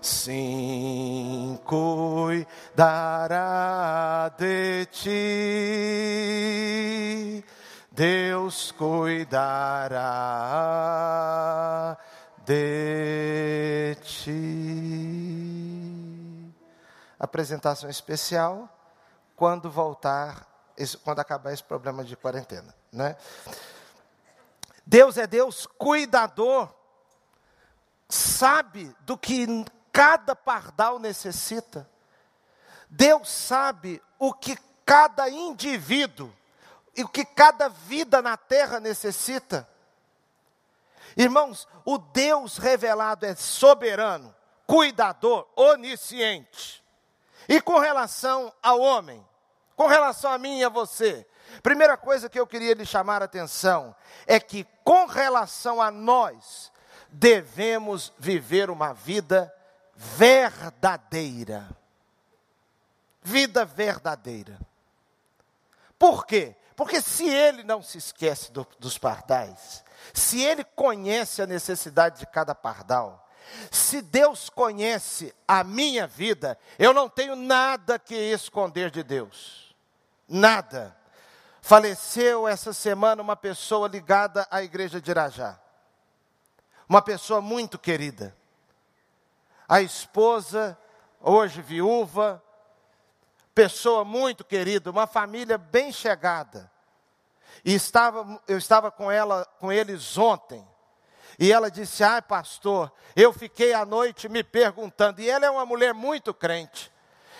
Sim, 0.02 1.60
cuidará 1.66 2.48
de 4.38 4.86
ti. 4.86 6.30
Deus 7.92 8.72
cuidará 8.72 10.00
de 12.50 13.96
ti. 14.02 14.32
Apresentação 17.20 17.88
especial 17.92 18.68
quando 19.36 19.70
voltar, 19.70 20.48
quando 21.04 21.20
acabar 21.20 21.54
esse 21.54 21.64
problema 21.64 22.04
de 22.04 22.16
quarentena, 22.16 22.74
né? 22.92 23.16
Deus 24.84 25.20
é 25.20 25.28
Deus 25.28 25.68
cuidador, 25.78 26.74
sabe 28.08 28.96
do 29.02 29.16
que 29.16 29.46
cada 29.92 30.36
pardal 30.36 30.98
necessita. 30.98 31.88
Deus 32.90 33.30
sabe 33.30 34.02
o 34.18 34.34
que 34.34 34.58
cada 34.84 35.30
indivíduo 35.30 36.34
e 36.98 37.04
o 37.04 37.08
que 37.08 37.24
cada 37.24 37.70
vida 37.70 38.24
na 38.24 38.36
terra 38.36 38.80
necessita. 38.80 39.70
Irmãos, 41.18 41.68
o 41.86 41.98
Deus 41.98 42.58
revelado 42.58 43.26
é 43.26 43.36
soberano, 43.36 44.34
cuidador, 44.66 45.48
onisciente. 45.56 46.84
E 47.48 47.60
com 47.60 47.80
relação 47.80 48.54
ao 48.62 48.80
homem, 48.80 49.26
com 49.76 49.88
relação 49.88 50.32
a 50.32 50.38
mim 50.38 50.60
e 50.60 50.64
a 50.64 50.70
você, 50.70 51.26
primeira 51.64 51.98
coisa 51.98 52.30
que 52.30 52.40
eu 52.40 52.46
queria 52.46 52.74
lhe 52.74 52.86
chamar 52.86 53.22
a 53.22 53.26
atenção 53.26 53.96
é 54.28 54.40
que, 54.40 54.68
com 54.84 55.06
relação 55.06 55.82
a 55.82 55.90
nós, 55.90 56.72
devemos 57.10 58.14
viver 58.18 58.70
uma 58.70 58.94
vida 58.94 59.54
verdadeira. 59.96 61.70
Vida 63.22 63.66
verdadeira. 63.66 64.60
Por 65.98 66.26
quê? 66.26 66.56
Porque 66.76 67.02
se 67.02 67.28
ele 67.28 67.64
não 67.64 67.82
se 67.82 67.98
esquece 67.98 68.52
do, 68.52 68.66
dos 68.80 68.98
pardais, 68.98 69.84
se 70.14 70.42
ele 70.42 70.64
conhece 70.64 71.42
a 71.42 71.48
necessidade 71.48 72.20
de 72.20 72.26
cada 72.26 72.54
pardal, 72.56 73.28
se 73.72 74.02
Deus 74.02 74.50
conhece 74.50 75.34
a 75.48 75.64
minha 75.64 76.06
vida, 76.06 76.58
eu 76.78 76.94
não 76.94 77.10
tenho 77.10 77.36
nada 77.36 77.98
que 77.98 78.16
esconder 78.16 78.92
de 78.92 79.04
Deus. 79.04 79.76
Nada. 80.28 80.96
Faleceu 81.62 82.48
essa 82.48 82.72
semana 82.74 83.22
uma 83.22 83.36
pessoa 83.36 83.88
ligada 83.88 84.48
à 84.50 84.64
igreja 84.64 85.02
de 85.02 85.12
Irajá. 85.12 85.60
Uma 86.88 87.02
pessoa 87.02 87.42
muito 87.42 87.78
querida. 87.78 88.36
A 89.68 89.82
esposa, 89.82 90.78
hoje 91.20 91.62
viúva, 91.62 92.42
pessoa 93.54 94.04
muito 94.04 94.44
querida, 94.44 94.90
uma 94.90 95.06
família 95.06 95.58
bem 95.58 95.92
chegada. 95.92 96.72
E 97.64 97.74
estava, 97.74 98.42
eu 98.48 98.58
estava 98.58 98.92
com 98.92 99.12
ela, 99.12 99.46
com 99.60 99.72
eles 99.72 100.18
ontem. 100.18 100.66
E 101.38 101.52
ela 101.52 101.70
disse: 101.70 102.04
"Ai, 102.04 102.22
pastor, 102.22 102.92
eu 103.16 103.32
fiquei 103.32 103.74
à 103.74 103.86
noite 103.86 104.28
me 104.30 104.44
perguntando". 104.44 105.22
E 105.22 105.30
ela 105.30 105.46
é 105.46 105.50
uma 105.50 105.66
mulher 105.66 105.94
muito 105.94 106.34
crente. 106.34 106.92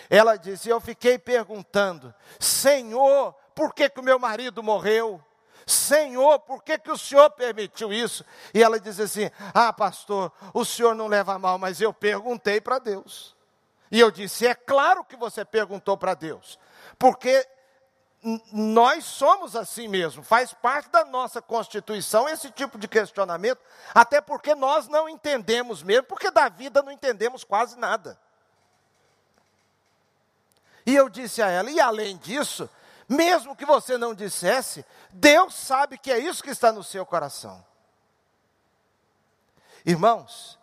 Ela 0.08 0.36
disse: 0.36 0.68
"Eu 0.68 0.80
fiquei 0.80 1.18
perguntando: 1.18 2.14
Senhor, 2.38 3.34
por 3.54 3.74
que 3.74 3.88
que 3.88 4.00
o 4.00 4.04
meu 4.04 4.18
marido 4.18 4.62
morreu? 4.62 5.22
Senhor, 5.66 6.40
por 6.40 6.62
que, 6.62 6.78
que 6.78 6.90
o 6.90 6.98
Senhor 6.98 7.30
permitiu 7.30 7.92
isso? 7.92 8.24
E 8.52 8.62
ela 8.62 8.80
diz 8.80 8.98
assim: 8.98 9.30
Ah, 9.54 9.72
pastor, 9.72 10.32
o 10.52 10.64
Senhor 10.64 10.94
não 10.94 11.06
leva 11.06 11.38
mal, 11.38 11.58
mas 11.58 11.80
eu 11.80 11.92
perguntei 11.92 12.60
para 12.60 12.78
Deus. 12.78 13.36
E 13.90 14.00
eu 14.00 14.10
disse: 14.10 14.46
É 14.46 14.54
claro 14.54 15.04
que 15.04 15.16
você 15.16 15.44
perguntou 15.44 15.96
para 15.96 16.14
Deus, 16.14 16.58
porque 16.98 17.46
nós 18.52 19.04
somos 19.04 19.56
assim 19.56 19.88
mesmo, 19.88 20.22
faz 20.22 20.52
parte 20.52 20.90
da 20.90 21.04
nossa 21.04 21.40
constituição 21.40 22.28
esse 22.28 22.50
tipo 22.50 22.78
de 22.78 22.86
questionamento, 22.86 23.60
até 23.94 24.20
porque 24.20 24.54
nós 24.54 24.88
não 24.88 25.08
entendemos 25.08 25.82
mesmo, 25.82 26.04
porque 26.04 26.30
da 26.30 26.48
vida 26.48 26.82
não 26.82 26.92
entendemos 26.92 27.44
quase 27.44 27.78
nada. 27.78 28.18
E 30.84 30.94
eu 30.94 31.08
disse 31.08 31.40
a 31.40 31.48
ela, 31.48 31.70
e 31.70 31.80
além 31.80 32.18
disso, 32.18 32.68
mesmo 33.08 33.56
que 33.56 33.64
você 33.64 33.96
não 33.96 34.14
dissesse, 34.14 34.84
Deus 35.10 35.54
sabe 35.54 35.96
que 35.96 36.12
é 36.12 36.18
isso 36.18 36.42
que 36.42 36.50
está 36.50 36.70
no 36.70 36.84
seu 36.84 37.06
coração. 37.06 37.64
Irmãos, 39.84 40.58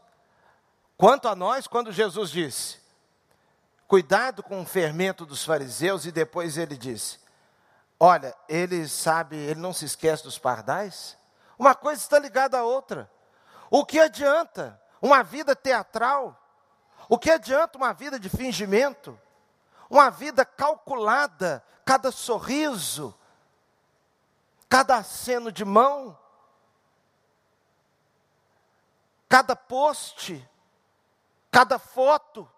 quanto 0.96 1.28
a 1.28 1.36
nós, 1.36 1.66
quando 1.66 1.92
Jesus 1.92 2.30
disse, 2.30 2.78
cuidado 3.88 4.44
com 4.44 4.62
o 4.62 4.66
fermento 4.66 5.26
dos 5.26 5.44
fariseus, 5.44 6.06
e 6.06 6.12
depois 6.12 6.58
ele 6.58 6.78
disse, 6.78 7.20
Olha, 8.00 8.36
ele 8.48 8.88
sabe, 8.88 9.36
ele 9.36 9.60
não 9.60 9.74
se 9.74 9.86
esquece 9.86 10.24
dos 10.24 10.38
pardais. 10.38 11.18
Uma 11.58 11.74
coisa 11.74 12.02
está 12.02 12.20
ligada 12.20 12.60
à 12.60 12.64
outra. 12.64 13.10
O 13.70 13.86
que 13.86 14.00
adianta 14.00 14.80
uma 15.02 15.24
vida 15.24 15.56
teatral? 15.56 16.40
O 17.10 17.18
que 17.18 17.32
adianta 17.32 17.78
uma 17.78 17.94
vida 17.94 18.20
de 18.20 18.30
fingimento? 18.30 19.20
uma 19.90 20.10
vida 20.10 20.46
calculada, 20.46 21.64
cada 21.86 22.12
sorriso, 22.12 23.18
cada 24.70 24.98
aceno 24.98 25.52
de 25.52 25.64
mão, 25.64 26.18
cada 29.30 29.56
post, 29.56 30.48
cada 31.50 31.80
foto, 31.80 32.50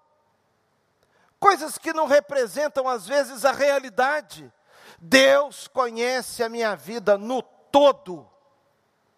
coisas 1.39 1.78
que 1.78 1.93
não 1.93 2.08
representam 2.08 2.88
às 2.88 3.08
vezes 3.08 3.45
a 3.45 3.52
realidade. 3.52 4.52
Deus 5.01 5.67
conhece 5.67 6.43
a 6.43 6.49
minha 6.49 6.75
vida 6.75 7.17
no 7.17 7.41
todo, 7.41 8.27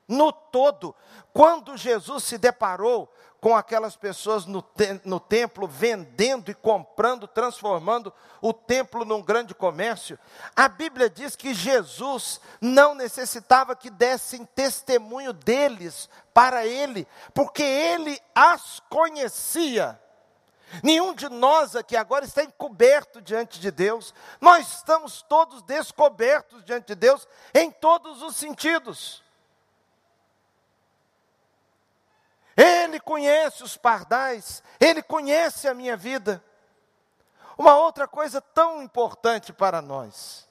no 0.07 0.31
todo. 0.31 0.95
Quando 1.33 1.77
Jesus 1.77 2.23
se 2.23 2.37
deparou 2.37 3.11
com 3.41 3.57
aquelas 3.57 3.95
pessoas 3.95 4.45
no, 4.45 4.61
te 4.61 5.01
no 5.03 5.19
templo, 5.19 5.67
vendendo 5.67 6.51
e 6.51 6.53
comprando, 6.53 7.27
transformando 7.27 8.13
o 8.39 8.53
templo 8.53 9.03
num 9.03 9.21
grande 9.21 9.55
comércio. 9.55 10.17
A 10.55 10.69
Bíblia 10.69 11.09
diz 11.09 11.35
que 11.35 11.51
Jesus 11.51 12.39
não 12.61 12.93
necessitava 12.93 13.75
que 13.75 13.89
dessem 13.89 14.45
testemunho 14.45 15.33
deles 15.33 16.07
para 16.31 16.67
ele, 16.67 17.07
porque 17.33 17.63
ele 17.63 18.21
as 18.35 18.79
conhecia. 18.87 19.99
Nenhum 20.81 21.13
de 21.13 21.27
nós 21.29 21.75
aqui 21.75 21.97
agora 21.97 22.25
está 22.25 22.43
encoberto 22.43 23.21
diante 23.21 23.59
de 23.59 23.71
Deus, 23.71 24.13
nós 24.39 24.75
estamos 24.75 25.21
todos 25.21 25.61
descobertos 25.63 26.63
diante 26.63 26.87
de 26.87 26.95
Deus 26.95 27.27
em 27.53 27.69
todos 27.69 28.21
os 28.21 28.35
sentidos. 28.35 29.23
Ele 32.55 32.99
conhece 32.99 33.63
os 33.63 33.75
pardais, 33.77 34.61
Ele 34.79 35.01
conhece 35.01 35.67
a 35.67 35.73
minha 35.73 35.97
vida. 35.97 36.43
Uma 37.57 37.75
outra 37.75 38.07
coisa 38.07 38.41
tão 38.41 38.81
importante 38.81 39.53
para 39.53 39.81
nós: 39.81 40.47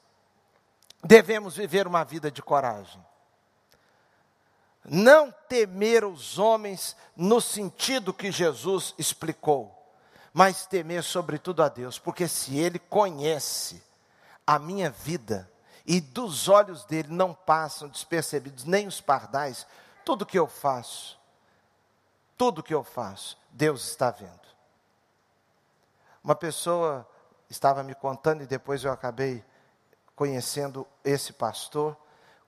devemos 1.03 1.55
viver 1.55 1.87
uma 1.87 2.03
vida 2.03 2.31
de 2.31 2.41
coragem. 2.41 3.03
Não 4.83 5.31
temer 5.47 6.03
os 6.03 6.39
homens 6.39 6.95
no 7.15 7.39
sentido 7.39 8.13
que 8.13 8.31
Jesus 8.31 8.95
explicou, 8.97 9.80
mas 10.33 10.65
temer 10.65 11.03
sobretudo 11.03 11.61
a 11.61 11.69
Deus, 11.69 11.99
porque 11.99 12.27
se 12.27 12.57
Ele 12.57 12.79
conhece 12.79 13.83
a 14.45 14.57
minha 14.57 14.89
vida, 14.89 15.49
e 15.85 15.99
dos 15.99 16.47
olhos 16.47 16.85
dele 16.85 17.09
não 17.09 17.33
passam 17.33 17.89
despercebidos 17.89 18.65
nem 18.65 18.87
os 18.87 19.01
pardais, 19.01 19.65
tudo 20.05 20.25
que 20.25 20.37
eu 20.37 20.47
faço, 20.47 21.19
tudo 22.37 22.63
que 22.63 22.73
eu 22.73 22.83
faço, 22.83 23.37
Deus 23.51 23.89
está 23.89 24.09
vendo. 24.11 24.39
Uma 26.23 26.35
pessoa 26.35 27.07
estava 27.49 27.83
me 27.83 27.95
contando, 27.95 28.43
e 28.43 28.47
depois 28.47 28.83
eu 28.83 28.91
acabei 28.91 29.43
conhecendo 30.15 30.87
esse 31.03 31.33
pastor, 31.33 31.97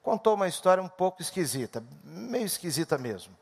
contou 0.02 0.36
uma 0.36 0.48
história 0.48 0.82
um 0.82 0.88
pouco 0.88 1.22
esquisita, 1.22 1.84
meio 2.04 2.46
esquisita 2.46 2.98
mesmo. 2.98 3.36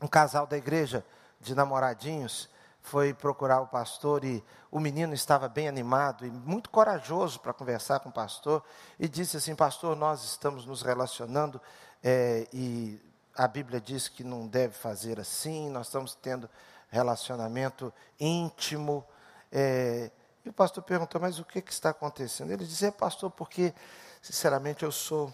Um 0.00 0.06
casal 0.06 0.46
da 0.46 0.56
igreja 0.56 1.04
de 1.40 1.54
namoradinhos 1.54 2.48
foi 2.84 3.14
procurar 3.14 3.62
o 3.62 3.66
pastor 3.66 4.24
e 4.24 4.44
o 4.70 4.78
menino 4.78 5.14
estava 5.14 5.48
bem 5.48 5.66
animado 5.66 6.26
e 6.26 6.30
muito 6.30 6.68
corajoso 6.68 7.40
para 7.40 7.54
conversar 7.54 7.98
com 8.00 8.10
o 8.10 8.12
pastor 8.12 8.62
e 9.00 9.08
disse 9.08 9.38
assim: 9.38 9.56
Pastor, 9.56 9.96
nós 9.96 10.22
estamos 10.22 10.66
nos 10.66 10.82
relacionando 10.82 11.60
é, 12.02 12.46
e 12.52 13.00
a 13.34 13.48
Bíblia 13.48 13.80
diz 13.80 14.06
que 14.06 14.22
não 14.22 14.46
deve 14.46 14.74
fazer 14.74 15.18
assim, 15.18 15.70
nós 15.70 15.86
estamos 15.86 16.14
tendo 16.14 16.48
relacionamento 16.90 17.92
íntimo. 18.20 19.02
É, 19.50 20.10
e 20.44 20.50
o 20.50 20.52
pastor 20.52 20.84
perguntou, 20.84 21.18
mas 21.18 21.38
o 21.38 21.44
que, 21.44 21.62
que 21.62 21.72
está 21.72 21.88
acontecendo? 21.88 22.52
Ele 22.52 22.66
disse, 22.66 22.84
é 22.84 22.90
pastor, 22.90 23.30
porque, 23.30 23.72
sinceramente, 24.20 24.84
eu 24.84 24.92
sou, 24.92 25.32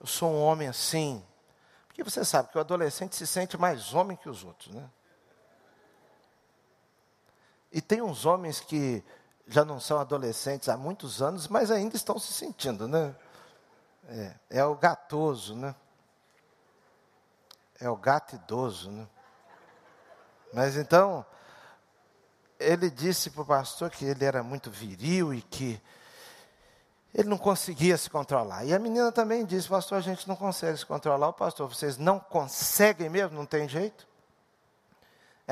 eu 0.00 0.06
sou 0.06 0.30
um 0.32 0.42
homem 0.42 0.66
assim. 0.66 1.24
Porque 1.86 2.02
você 2.02 2.24
sabe 2.24 2.48
que 2.48 2.58
o 2.58 2.60
adolescente 2.60 3.14
se 3.14 3.26
sente 3.26 3.56
mais 3.56 3.94
homem 3.94 4.16
que 4.16 4.28
os 4.28 4.42
outros, 4.42 4.74
né? 4.74 4.90
E 7.72 7.80
tem 7.80 8.02
uns 8.02 8.26
homens 8.26 8.60
que 8.60 9.02
já 9.46 9.64
não 9.64 9.80
são 9.80 9.98
adolescentes 9.98 10.68
há 10.68 10.76
muitos 10.76 11.22
anos, 11.22 11.48
mas 11.48 11.70
ainda 11.70 11.96
estão 11.96 12.18
se 12.18 12.32
sentindo, 12.32 12.86
né? 12.86 13.14
É, 14.08 14.34
é 14.50 14.64
o 14.64 14.74
gatoso, 14.74 15.54
né? 15.54 15.74
É 17.80 17.88
o 17.88 17.96
gato 17.96 18.36
idoso, 18.36 18.90
né? 18.90 19.08
Mas 20.52 20.76
então, 20.76 21.24
ele 22.60 22.90
disse 22.90 23.30
para 23.30 23.42
o 23.42 23.46
pastor 23.46 23.90
que 23.90 24.04
ele 24.04 24.24
era 24.24 24.42
muito 24.42 24.70
viril 24.70 25.32
e 25.32 25.40
que 25.40 25.80
ele 27.14 27.28
não 27.28 27.38
conseguia 27.38 27.96
se 27.96 28.08
controlar. 28.08 28.64
E 28.64 28.74
a 28.74 28.78
menina 28.78 29.10
também 29.10 29.44
disse, 29.44 29.68
pastor, 29.68 29.98
a 29.98 30.02
gente 30.02 30.28
não 30.28 30.36
consegue 30.36 30.76
se 30.78 30.86
controlar. 30.86 31.28
O 31.28 31.32
pastor, 31.32 31.68
vocês 31.68 31.96
não 31.96 32.18
conseguem 32.18 33.08
mesmo? 33.08 33.36
Não 33.36 33.46
tem 33.46 33.68
jeito? 33.68 34.06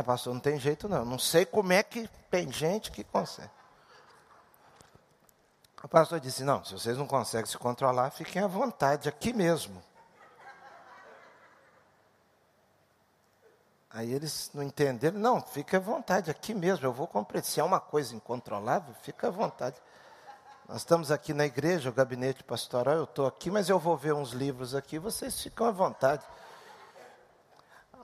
É, 0.00 0.02
pastor, 0.02 0.32
não 0.32 0.40
tem 0.40 0.58
jeito 0.58 0.88
não. 0.88 1.04
Não 1.04 1.18
sei 1.18 1.44
como 1.44 1.74
é 1.74 1.82
que 1.82 2.08
tem 2.30 2.50
gente 2.50 2.90
que 2.90 3.04
consegue. 3.04 3.50
O 5.82 5.88
pastor 5.88 6.18
disse, 6.18 6.42
não, 6.42 6.64
se 6.64 6.72
vocês 6.72 6.96
não 6.96 7.06
conseguem 7.06 7.44
se 7.44 7.58
controlar, 7.58 8.10
fiquem 8.10 8.42
à 8.42 8.46
vontade 8.46 9.10
aqui 9.10 9.32
mesmo. 9.32 9.82
Aí 13.90 14.10
eles 14.10 14.50
não 14.54 14.62
entenderam, 14.62 15.18
não, 15.18 15.42
fica 15.42 15.76
à 15.76 15.80
vontade, 15.80 16.30
aqui 16.30 16.54
mesmo, 16.54 16.86
eu 16.86 16.92
vou 16.92 17.06
compreender. 17.06 17.46
Se 17.46 17.60
é 17.60 17.64
uma 17.64 17.80
coisa 17.80 18.14
incontrolável, 18.14 18.94
fica 19.02 19.28
à 19.28 19.30
vontade. 19.30 19.76
Nós 20.66 20.78
estamos 20.78 21.10
aqui 21.10 21.34
na 21.34 21.44
igreja, 21.44 21.90
o 21.90 21.92
gabinete 21.92 22.42
pastoral, 22.42 22.96
eu 22.96 23.04
estou 23.04 23.26
aqui, 23.26 23.50
mas 23.50 23.68
eu 23.68 23.78
vou 23.78 23.96
ver 23.98 24.14
uns 24.14 24.30
livros 24.30 24.74
aqui, 24.74 24.98
vocês 24.98 25.42
ficam 25.42 25.66
à 25.66 25.70
vontade. 25.70 26.24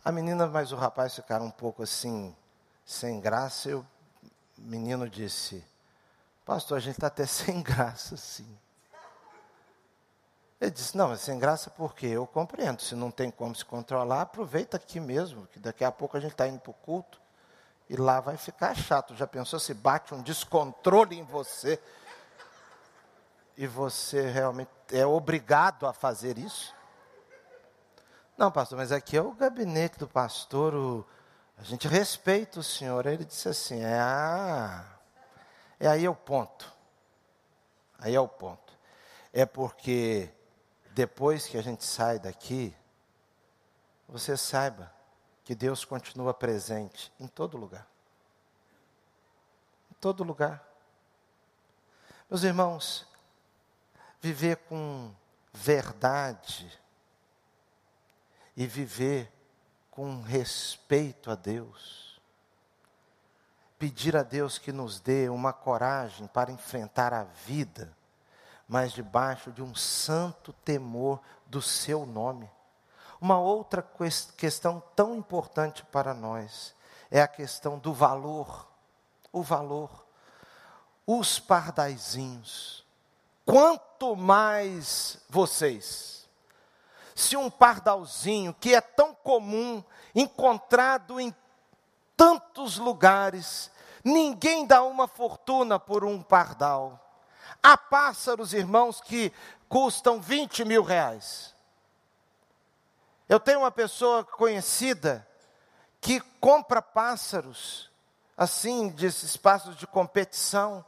A 0.07 0.13
menina, 0.13 0.47
mas 0.47 0.71
o 0.71 0.77
rapaz 0.77 1.17
ficaram 1.17 1.47
um 1.47 1.51
pouco 1.51 1.83
assim, 1.83 2.33
sem 2.85 3.19
graça, 3.19 3.71
e 3.71 3.75
o 3.75 3.85
menino 4.57 5.11
disse, 5.11 5.65
pastor, 6.45 6.77
a 6.77 6.81
gente 6.81 6.95
está 6.95 7.09
até 7.09 7.27
sem 7.27 7.61
graça, 7.61 8.17
sim. 8.17 8.47
Ele 10.61 10.71
disse: 10.71 10.97
Não, 10.97 11.13
é 11.13 11.17
sem 11.17 11.37
graça 11.41 11.71
porque 11.71 12.07
eu 12.07 12.25
compreendo. 12.25 12.83
Se 12.83 12.95
não 12.95 13.11
tem 13.11 13.33
como 13.33 13.53
se 13.53 13.65
controlar, 13.65 14.21
aproveita 14.21 14.77
aqui 14.77 15.01
mesmo, 15.01 15.45
que 15.49 15.59
daqui 15.59 15.85
a 15.85 15.91
pouco 15.91 16.17
a 16.17 16.21
gente 16.21 16.31
está 16.33 16.47
indo 16.47 16.61
para 16.61 16.71
o 16.71 16.75
culto 16.75 17.21
e 17.91 17.97
lá 17.97 18.21
vai 18.21 18.37
ficar 18.37 18.77
chato. 18.77 19.13
Já 19.17 19.27
pensou 19.27 19.59
se 19.59 19.75
bate 19.75 20.15
um 20.15 20.23
descontrole 20.23 21.19
em 21.19 21.25
você 21.25 21.83
e 23.57 23.67
você 23.67 24.31
realmente 24.31 24.71
é 24.93 25.05
obrigado 25.05 25.85
a 25.85 25.93
fazer 25.93 26.39
isso? 26.39 26.76
Não, 28.37 28.53
pastor, 28.53 28.77
mas 28.77 28.93
aqui 28.93 29.17
é 29.17 29.23
o 29.23 29.33
gabinete 29.33 29.99
do 29.99 30.07
pastor, 30.07 30.75
o, 30.75 31.07
a 31.57 31.63
gente 31.63 31.89
respeita 31.89 32.61
o 32.61 32.63
senhor. 32.63 33.07
Aí 33.07 33.15
ele 33.15 33.25
disse 33.25 33.49
assim: 33.49 33.81
é, 33.81 33.99
ah, 33.99 34.85
é 35.81 35.89
aí 35.89 36.05
é 36.05 36.11
o 36.11 36.15
ponto. 36.15 36.71
Aí 37.99 38.15
é 38.15 38.21
o 38.21 38.29
ponto. 38.29 38.77
É 39.33 39.47
porque 39.47 40.31
depois 40.93 41.47
que 41.47 41.57
a 41.57 41.63
gente 41.63 41.83
sai 41.83 42.19
daqui, 42.19 42.77
você 44.07 44.37
saiba 44.37 44.93
que 45.43 45.55
Deus 45.55 45.85
continua 45.85 46.35
presente 46.35 47.11
em 47.19 47.27
todo 47.27 47.57
lugar. 47.57 47.87
Em 49.91 49.95
todo 49.95 50.23
lugar. 50.23 50.63
Meus 52.29 52.43
irmãos, 52.43 53.07
viver 54.21 54.57
com 54.69 55.15
verdade 55.55 56.71
e 58.57 58.67
viver 58.67 59.33
com 59.91 60.23
respeito 60.23 61.31
a 61.31 61.35
Deus, 61.35 62.21
pedir 63.79 64.17
a 64.17 64.23
Deus 64.23 64.59
que 64.59 64.73
nos 64.73 65.01
dê 65.01 65.29
uma 65.29 65.53
coragem 65.53 66.27
para 66.27 66.51
enfrentar 66.51 67.13
a 67.13 67.25
vida, 67.25 67.95
mas 68.69 68.93
debaixo 68.93 69.53
de 69.53 69.63
um 69.63 69.75
santo 69.75 70.53
temor 70.53 71.21
do 71.47 71.61
seu 71.61 72.07
nome. 72.07 72.51
Uma 73.21 73.39
outra 73.39 73.87
questão 74.37 74.83
tão 74.95 75.17
importante 75.17 75.85
para 75.85 76.13
nós 76.13 76.75
é 77.11 77.21
a 77.21 77.29
questão 77.29 77.79
do 77.79 77.93
valor. 77.93 78.69
O 79.33 79.43
valor. 79.43 80.05
Os 81.07 81.39
pardaizinhos. 81.39 82.85
Quanto 83.45 84.17
mais 84.17 85.19
vocês. 85.29 86.16
Se 87.17 87.35
um 87.35 87.49
pardalzinho, 87.49 88.53
que 88.53 88.75
é 88.75 88.81
tão 88.83 89.15
comum, 89.15 89.83
encontrado 90.15 91.19
em 91.19 91.35
tantos 92.15 92.77
lugares, 92.77 93.71
ninguém 94.05 94.67
dá 94.67 94.83
uma 94.83 95.09
fortuna 95.09 95.79
por 95.81 96.05
um 96.05 96.23
pardal. 96.23 97.01
Há 97.63 97.75
pássaros, 97.75 98.53
irmãos, 98.53 99.01
que 99.01 99.33
custam 99.67 100.21
20 100.21 100.63
mil 100.67 100.83
reais. 100.83 101.55
Eu 103.27 103.41
tenho 103.41 103.61
uma 103.61 103.71
pessoa 103.71 104.23
conhecida 104.23 105.27
que 106.03 106.21
compra 106.39 106.83
pássaros, 106.83 107.91
assim, 108.37 108.91
desses 108.91 109.39
pássaros 109.39 109.79
de 109.79 109.87
competição, 109.87 110.85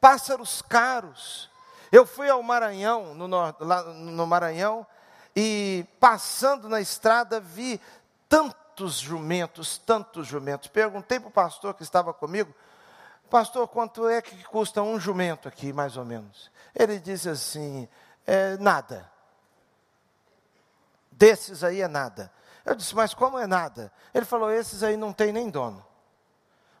pássaros 0.00 0.62
caros. 0.62 1.50
Eu 1.94 2.04
fui 2.04 2.28
ao 2.28 2.42
Maranhão, 2.42 3.14
no, 3.14 3.28
no 3.28 4.26
Maranhão, 4.26 4.84
e 5.36 5.86
passando 6.00 6.68
na 6.68 6.80
estrada 6.80 7.38
vi 7.38 7.80
tantos 8.28 8.98
jumentos, 8.98 9.78
tantos 9.78 10.26
jumentos. 10.26 10.66
Perguntei 10.66 11.20
para 11.20 11.28
o 11.28 11.30
pastor 11.30 11.72
que 11.72 11.84
estava 11.84 12.12
comigo, 12.12 12.52
pastor, 13.30 13.68
quanto 13.68 14.08
é 14.08 14.20
que 14.20 14.42
custa 14.42 14.82
um 14.82 14.98
jumento 14.98 15.46
aqui, 15.46 15.72
mais 15.72 15.96
ou 15.96 16.04
menos? 16.04 16.50
Ele 16.74 16.98
disse 16.98 17.28
assim, 17.28 17.88
é, 18.26 18.56
nada. 18.56 19.08
Desses 21.12 21.62
aí 21.62 21.80
é 21.80 21.86
nada. 21.86 22.28
Eu 22.64 22.74
disse, 22.74 22.92
mas 22.96 23.14
como 23.14 23.38
é 23.38 23.46
nada? 23.46 23.92
Ele 24.12 24.24
falou, 24.24 24.50
esses 24.50 24.82
aí 24.82 24.96
não 24.96 25.12
tem 25.12 25.32
nem 25.32 25.48
dono. 25.48 25.86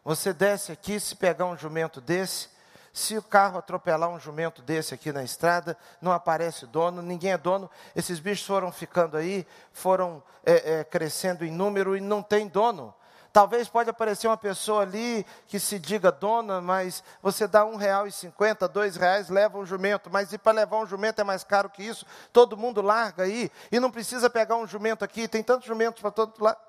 Você 0.04 0.32
desce 0.32 0.72
aqui, 0.72 0.98
se 0.98 1.14
pegar 1.14 1.46
um 1.46 1.56
jumento 1.56 2.00
desse, 2.00 2.48
se 2.94 3.18
o 3.18 3.22
carro 3.22 3.58
atropelar 3.58 4.08
um 4.08 4.20
jumento 4.20 4.62
desse 4.62 4.94
aqui 4.94 5.10
na 5.10 5.24
estrada, 5.24 5.76
não 6.00 6.12
aparece 6.12 6.64
dono, 6.64 7.02
ninguém 7.02 7.32
é 7.32 7.36
dono. 7.36 7.68
Esses 7.94 8.20
bichos 8.20 8.46
foram 8.46 8.70
ficando 8.70 9.16
aí, 9.16 9.44
foram 9.72 10.22
é, 10.46 10.74
é, 10.74 10.84
crescendo 10.84 11.44
em 11.44 11.50
número 11.50 11.96
e 11.96 12.00
não 12.00 12.22
tem 12.22 12.46
dono. 12.46 12.94
Talvez 13.32 13.68
pode 13.68 13.90
aparecer 13.90 14.28
uma 14.28 14.36
pessoa 14.36 14.82
ali 14.82 15.26
que 15.48 15.58
se 15.58 15.76
diga 15.76 16.12
dona, 16.12 16.60
mas 16.60 17.02
você 17.20 17.48
dá 17.48 17.64
um 17.64 17.74
real 17.74 18.06
e 18.06 18.12
cinquenta, 18.12 18.68
dois 18.68 18.94
reais, 18.94 19.28
leva 19.28 19.58
um 19.58 19.66
jumento. 19.66 20.08
Mas 20.08 20.32
e 20.32 20.38
para 20.38 20.52
levar 20.52 20.76
um 20.76 20.86
jumento 20.86 21.20
é 21.20 21.24
mais 21.24 21.42
caro 21.42 21.68
que 21.68 21.82
isso? 21.82 22.06
Todo 22.32 22.56
mundo 22.56 22.80
larga 22.80 23.24
aí 23.24 23.50
e 23.72 23.80
não 23.80 23.90
precisa 23.90 24.30
pegar 24.30 24.54
um 24.54 24.68
jumento 24.68 25.04
aqui. 25.04 25.26
Tem 25.26 25.42
tantos 25.42 25.66
jumentos 25.66 26.00
para 26.00 26.12
todo 26.12 26.40
lado. 26.40 26.60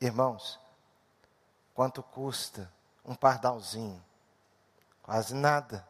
Irmãos, 0.00 0.58
quanto 1.74 2.02
custa 2.02 2.72
um 3.04 3.14
pardalzinho? 3.14 4.02
Quase 5.02 5.34
nada. 5.34 5.86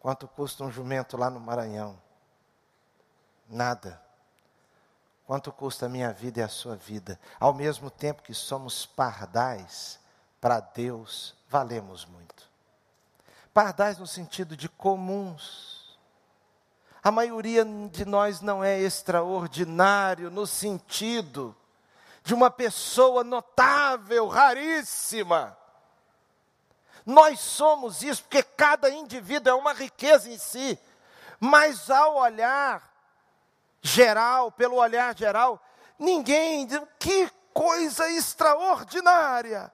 Quanto 0.00 0.26
custa 0.26 0.64
um 0.64 0.70
jumento 0.70 1.16
lá 1.16 1.30
no 1.30 1.40
Maranhão? 1.40 1.98
Nada. 3.48 4.02
Quanto 5.26 5.50
custa 5.52 5.86
a 5.86 5.88
minha 5.88 6.12
vida 6.12 6.40
e 6.40 6.42
a 6.42 6.48
sua 6.48 6.76
vida? 6.76 7.18
Ao 7.40 7.54
mesmo 7.54 7.90
tempo 7.90 8.22
que 8.22 8.34
somos 8.34 8.84
pardais, 8.84 9.98
para 10.40 10.60
Deus 10.60 11.34
valemos 11.48 12.04
muito. 12.04 12.50
Pardais 13.54 13.98
no 13.98 14.06
sentido 14.06 14.56
de 14.56 14.68
comuns. 14.68 15.96
A 17.02 17.10
maioria 17.10 17.64
de 17.90 18.04
nós 18.04 18.40
não 18.40 18.62
é 18.62 18.78
extraordinário 18.78 20.30
no 20.30 20.46
sentido 20.46 21.54
de 22.22 22.34
uma 22.34 22.50
pessoa 22.50 23.22
notável, 23.22 24.26
raríssima. 24.26 25.56
Nós 27.04 27.40
somos 27.40 28.02
isso 28.02 28.22
porque 28.22 28.42
cada 28.42 28.88
indivíduo 28.88 29.50
é 29.50 29.54
uma 29.54 29.72
riqueza 29.72 30.30
em 30.30 30.38
si. 30.38 30.78
Mas 31.38 31.90
ao 31.90 32.16
olhar 32.16 32.82
geral, 33.82 34.50
pelo 34.50 34.76
olhar 34.76 35.16
geral, 35.16 35.62
ninguém 35.98 36.66
diz 36.66 36.80
que 36.98 37.30
coisa 37.52 38.08
extraordinária. 38.10 39.72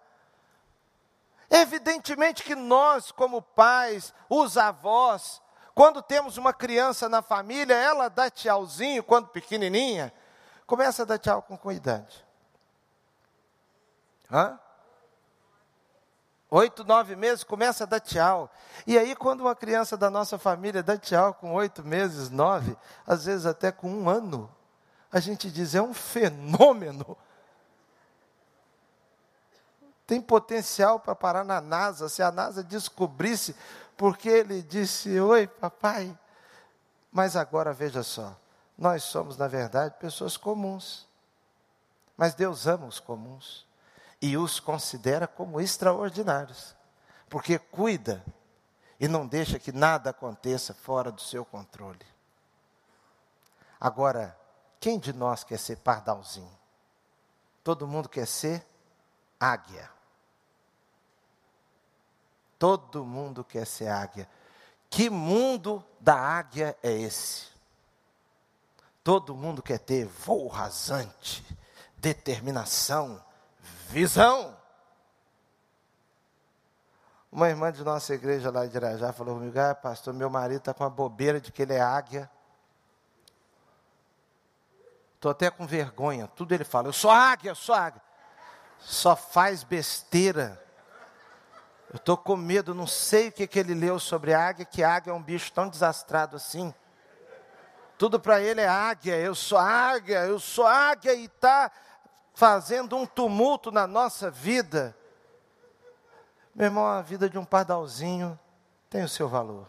Evidentemente 1.48 2.42
que 2.42 2.54
nós, 2.54 3.10
como 3.10 3.42
pais, 3.42 4.12
os 4.28 4.56
avós, 4.56 5.40
quando 5.74 6.02
temos 6.02 6.36
uma 6.36 6.52
criança 6.52 7.08
na 7.08 7.22
família, 7.22 7.74
ela 7.74 8.08
dá 8.08 8.30
tchauzinho 8.30 9.02
quando 9.02 9.28
pequenininha, 9.28 10.12
começa 10.66 11.02
a 11.02 11.06
dar 11.06 11.18
tchau 11.18 11.42
com 11.42 11.56
cuidado. 11.56 12.12
Hã? 14.30 14.58
Oito, 16.52 16.82
nove 16.82 17.14
meses, 17.14 17.44
começa 17.44 17.84
a 17.84 17.86
dar 17.86 18.00
tchau. 18.00 18.50
E 18.84 18.98
aí, 18.98 19.14
quando 19.14 19.42
uma 19.42 19.54
criança 19.54 19.96
da 19.96 20.10
nossa 20.10 20.36
família 20.36 20.82
dá 20.82 20.98
tchau 20.98 21.32
com 21.34 21.54
oito 21.54 21.84
meses, 21.84 22.28
nove, 22.28 22.76
às 23.06 23.24
vezes 23.24 23.46
até 23.46 23.70
com 23.70 23.88
um 23.88 24.08
ano, 24.08 24.50
a 25.12 25.20
gente 25.20 25.48
diz: 25.48 25.76
é 25.76 25.82
um 25.82 25.94
fenômeno. 25.94 27.16
Tem 30.04 30.20
potencial 30.20 30.98
para 30.98 31.14
parar 31.14 31.44
na 31.44 31.60
NASA. 31.60 32.08
Se 32.08 32.20
a 32.20 32.32
NASA 32.32 32.64
descobrisse, 32.64 33.54
porque 33.96 34.28
ele 34.28 34.60
disse: 34.60 35.20
Oi, 35.20 35.46
papai. 35.46 36.18
Mas 37.12 37.36
agora 37.36 37.72
veja 37.72 38.02
só: 38.02 38.36
nós 38.76 39.04
somos, 39.04 39.36
na 39.36 39.46
verdade, 39.46 39.94
pessoas 40.00 40.36
comuns. 40.36 41.06
Mas 42.16 42.34
Deus 42.34 42.66
ama 42.66 42.86
os 42.86 42.98
comuns 42.98 43.69
e 44.20 44.36
os 44.36 44.60
considera 44.60 45.26
como 45.26 45.60
extraordinários, 45.60 46.76
porque 47.28 47.58
cuida 47.58 48.24
e 48.98 49.08
não 49.08 49.26
deixa 49.26 49.58
que 49.58 49.72
nada 49.72 50.10
aconteça 50.10 50.74
fora 50.74 51.10
do 51.10 51.20
seu 51.20 51.44
controle. 51.44 52.04
Agora, 53.80 54.38
quem 54.78 54.98
de 54.98 55.12
nós 55.12 55.42
quer 55.42 55.58
ser 55.58 55.76
pardalzinho? 55.78 56.58
Todo 57.64 57.86
mundo 57.86 58.08
quer 58.08 58.26
ser 58.26 58.66
águia. 59.38 59.90
Todo 62.58 63.04
mundo 63.04 63.42
quer 63.42 63.66
ser 63.66 63.88
águia. 63.88 64.28
Que 64.90 65.08
mundo 65.08 65.82
da 65.98 66.14
águia 66.14 66.76
é 66.82 66.92
esse? 66.92 67.48
Todo 69.02 69.34
mundo 69.34 69.62
quer 69.62 69.78
ter 69.78 70.04
voo 70.04 70.46
rasante, 70.46 71.42
determinação, 71.96 73.24
visão. 73.90 74.56
Uma 77.30 77.48
irmã 77.48 77.70
de 77.72 77.84
nossa 77.84 78.14
igreja 78.14 78.50
lá 78.50 78.64
de 78.64 78.76
Irajá 78.76 79.12
falou 79.12 79.34
comigo: 79.34 79.58
ah, 79.58 79.74
pastor, 79.74 80.14
meu 80.14 80.30
marido 80.30 80.58
está 80.58 80.72
com 80.72 80.84
a 80.84 80.90
bobeira 80.90 81.40
de 81.40 81.52
que 81.52 81.62
ele 81.62 81.74
é 81.74 81.80
águia. 81.80 82.30
Estou 85.16 85.30
até 85.30 85.50
com 85.50 85.66
vergonha. 85.66 86.28
Tudo 86.28 86.54
ele 86.54 86.64
fala: 86.64 86.88
eu 86.88 86.92
sou 86.92 87.10
águia, 87.10 87.50
eu 87.50 87.54
sou 87.54 87.74
águia. 87.74 88.02
Só 88.78 89.14
faz 89.14 89.62
besteira. 89.62 90.62
Eu 91.92 91.96
estou 91.96 92.16
com 92.16 92.36
medo, 92.36 92.72
não 92.72 92.86
sei 92.86 93.28
o 93.28 93.32
que, 93.32 93.46
que 93.48 93.58
ele 93.58 93.74
leu 93.74 93.98
sobre 93.98 94.32
águia, 94.32 94.64
que 94.64 94.84
águia 94.84 95.10
é 95.10 95.14
um 95.14 95.22
bicho 95.22 95.52
tão 95.52 95.68
desastrado 95.68 96.36
assim. 96.36 96.72
Tudo 97.98 98.18
para 98.20 98.40
ele 98.40 98.60
é 98.60 98.68
águia, 98.68 99.16
eu 99.16 99.34
sou 99.34 99.58
águia, 99.58 100.24
eu 100.24 100.38
sou 100.38 100.66
águia 100.66 101.12
e 101.12 101.24
está 101.24 101.70
fazendo 102.34 102.96
um 102.96 103.06
tumulto 103.06 103.70
na 103.70 103.86
nossa 103.86 104.30
vida. 104.30 104.96
Meu 106.54 106.66
irmão, 106.66 106.86
a 106.86 107.02
vida 107.02 107.28
de 107.28 107.38
um 107.38 107.44
pardalzinho 107.44 108.38
tem 108.88 109.04
o 109.04 109.08
seu 109.08 109.28
valor. 109.28 109.66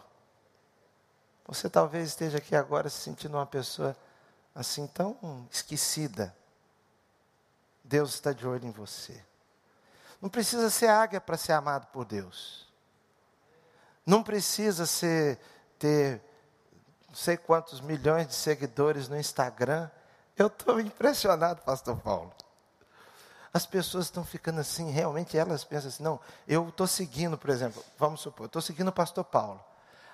Você 1.46 1.68
talvez 1.68 2.08
esteja 2.08 2.38
aqui 2.38 2.56
agora 2.56 2.88
se 2.88 2.98
sentindo 2.98 3.36
uma 3.36 3.46
pessoa 3.46 3.96
assim 4.54 4.86
tão 4.86 5.46
esquecida. 5.50 6.34
Deus 7.84 8.14
está 8.14 8.32
de 8.32 8.46
olho 8.46 8.66
em 8.66 8.70
você. 8.70 9.22
Não 10.20 10.28
precisa 10.28 10.70
ser 10.70 10.88
águia 10.88 11.20
para 11.20 11.36
ser 11.36 11.52
amado 11.52 11.86
por 11.88 12.04
Deus. 12.04 12.66
Não 14.06 14.22
precisa 14.22 14.86
ser 14.86 15.38
ter 15.78 16.22
não 17.08 17.16
sei 17.16 17.36
quantos 17.36 17.80
milhões 17.80 18.26
de 18.26 18.34
seguidores 18.34 19.08
no 19.08 19.18
Instagram. 19.18 19.90
Eu 20.36 20.46
estou 20.46 20.80
impressionado, 20.80 21.60
pastor 21.60 21.98
Paulo. 22.00 22.32
As 23.54 23.66
pessoas 23.66 24.06
estão 24.06 24.24
ficando 24.24 24.60
assim, 24.60 24.90
realmente 24.90 25.36
elas 25.36 25.62
pensam 25.62 25.88
assim, 25.88 26.02
não, 26.02 26.18
eu 26.48 26.70
estou 26.70 26.86
seguindo, 26.86 27.36
por 27.36 27.50
exemplo, 27.50 27.84
vamos 27.98 28.20
supor, 28.20 28.46
estou 28.46 28.62
seguindo 28.62 28.88
o 28.88 28.92
pastor 28.92 29.24
Paulo. 29.24 29.62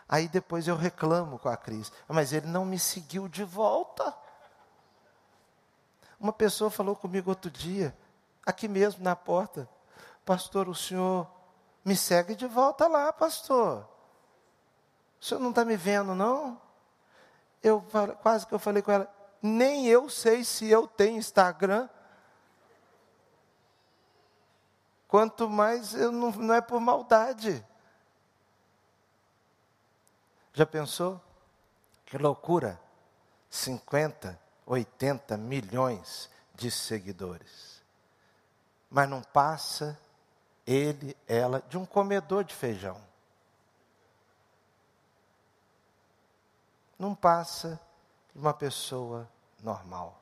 Aí 0.08 0.26
depois 0.26 0.66
eu 0.66 0.74
reclamo 0.74 1.38
com 1.38 1.48
a 1.48 1.56
Cris, 1.56 1.92
mas 2.08 2.32
ele 2.32 2.46
não 2.46 2.64
me 2.64 2.78
seguiu 2.78 3.28
de 3.28 3.44
volta. 3.44 4.12
Uma 6.18 6.32
pessoa 6.32 6.68
falou 6.68 6.96
comigo 6.96 7.30
outro 7.30 7.48
dia, 7.48 7.96
aqui 8.44 8.66
mesmo 8.66 9.04
na 9.04 9.14
porta, 9.14 9.68
pastor, 10.24 10.68
o 10.68 10.74
senhor 10.74 11.30
me 11.84 11.96
segue 11.96 12.34
de 12.34 12.46
volta 12.46 12.88
lá, 12.88 13.12
pastor. 13.12 13.88
O 15.20 15.24
senhor 15.24 15.40
não 15.40 15.50
está 15.50 15.64
me 15.64 15.76
vendo, 15.76 16.14
não? 16.14 16.60
Eu 17.62 17.84
quase 18.20 18.46
que 18.46 18.52
eu 18.52 18.58
falei 18.58 18.82
com 18.82 18.90
ela, 18.90 19.08
nem 19.40 19.86
eu 19.86 20.08
sei 20.08 20.42
se 20.42 20.68
eu 20.68 20.88
tenho 20.88 21.18
Instagram. 21.18 21.88
Quanto 25.08 25.48
mais 25.48 25.94
eu 25.94 26.12
não, 26.12 26.30
não 26.32 26.54
é 26.54 26.60
por 26.60 26.78
maldade. 26.78 27.64
Já 30.52 30.66
pensou? 30.66 31.18
Que 32.04 32.18
loucura! 32.18 32.78
50, 33.50 34.38
80 34.66 35.36
milhões 35.38 36.28
de 36.54 36.70
seguidores. 36.70 37.82
Mas 38.90 39.08
não 39.08 39.22
passa 39.22 39.98
ele, 40.66 41.16
ela, 41.26 41.62
de 41.68 41.78
um 41.78 41.86
comedor 41.86 42.44
de 42.44 42.54
feijão. 42.54 43.00
Não 46.98 47.14
passa 47.14 47.80
de 48.34 48.40
uma 48.40 48.52
pessoa 48.52 49.26
normal. 49.62 50.20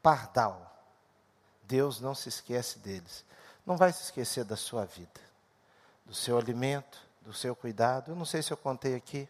Pardal. 0.00 0.69
Deus 1.70 2.00
não 2.00 2.16
se 2.16 2.28
esquece 2.28 2.80
deles. 2.80 3.24
Não 3.64 3.76
vai 3.76 3.92
se 3.92 4.02
esquecer 4.02 4.44
da 4.44 4.56
sua 4.56 4.84
vida. 4.84 5.20
do 6.04 6.14
seu 6.14 6.36
alimento, 6.36 6.98
do 7.20 7.32
seu 7.32 7.54
cuidado. 7.54 8.10
Eu 8.10 8.16
não 8.16 8.24
sei 8.24 8.42
se 8.42 8.52
eu 8.52 8.56
contei 8.56 8.96
aqui. 8.96 9.28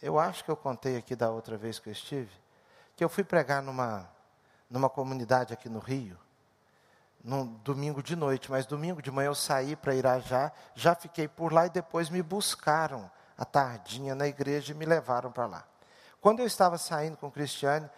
Eu 0.00 0.16
acho 0.16 0.44
que 0.44 0.50
eu 0.50 0.56
contei 0.56 0.96
aqui 0.96 1.16
da 1.16 1.28
outra 1.28 1.56
vez 1.56 1.80
que 1.80 1.88
eu 1.88 1.92
estive, 1.92 2.30
que 2.94 3.02
eu 3.02 3.08
fui 3.08 3.24
pregar 3.24 3.60
numa, 3.60 4.08
numa 4.70 4.88
comunidade 4.88 5.52
aqui 5.52 5.68
no 5.68 5.80
Rio, 5.80 6.16
num 7.24 7.44
domingo 7.64 8.00
de 8.00 8.14
noite, 8.14 8.48
mas 8.48 8.64
domingo 8.64 9.02
de 9.02 9.10
manhã 9.10 9.26
eu 9.26 9.34
saí 9.34 9.74
para 9.74 9.96
Irajá, 9.96 10.52
já 10.76 10.94
fiquei 10.94 11.26
por 11.26 11.52
lá 11.52 11.66
e 11.66 11.70
depois 11.70 12.08
me 12.10 12.22
buscaram 12.22 13.10
à 13.36 13.44
tardinha 13.44 14.14
na 14.14 14.28
igreja 14.28 14.72
e 14.72 14.76
me 14.76 14.84
levaram 14.84 15.32
para 15.32 15.46
lá. 15.46 15.64
Quando 16.20 16.38
eu 16.38 16.46
estava 16.46 16.78
saindo 16.78 17.16
com 17.16 17.26
o 17.26 17.32
Cristiane 17.32 17.90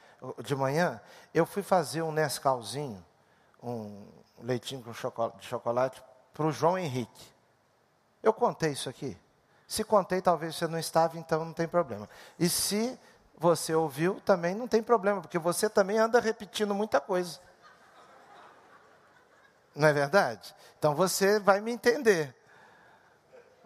de 0.43 0.57
manhã, 0.57 0.99
eu 1.35 1.45
fui 1.45 1.63
fazer 1.63 2.01
um 2.01 2.13
Nescauzinho, 2.13 3.05
um 3.63 4.07
leitinho 4.41 4.83
com 4.83 4.93
chocolate, 4.93 5.39
de 5.39 5.47
chocolate 5.47 6.03
para 6.33 6.47
o 6.47 6.53
João 6.53 6.79
Henrique. 6.79 7.27
Eu 8.23 8.33
contei 8.33 8.73
isso 8.73 8.89
aqui. 8.89 9.17
Se 9.67 9.85
contei, 9.85 10.23
talvez 10.23 10.57
você 10.57 10.67
não 10.67 10.79
estava, 10.79 11.19
então 11.19 11.45
não 11.45 11.53
tem 11.53 11.69
problema. 11.69 12.09
E 12.39 12.49
se 12.49 12.99
você 13.37 13.75
ouviu, 13.75 14.21
também 14.21 14.55
não 14.55 14.67
tem 14.67 14.83
problema, 14.83 15.21
porque 15.21 15.39
você 15.39 15.69
também 15.69 15.99
anda 15.99 16.21
repetindo 16.21 16.75
muita 16.75 17.01
coisa. 17.01 17.39
Não 19.75 19.87
é 19.87 19.93
verdade? 19.93 20.55
Então 20.79 20.95
você 20.95 21.39
vai 21.39 21.61
me 21.61 21.71
entender. 21.71 22.35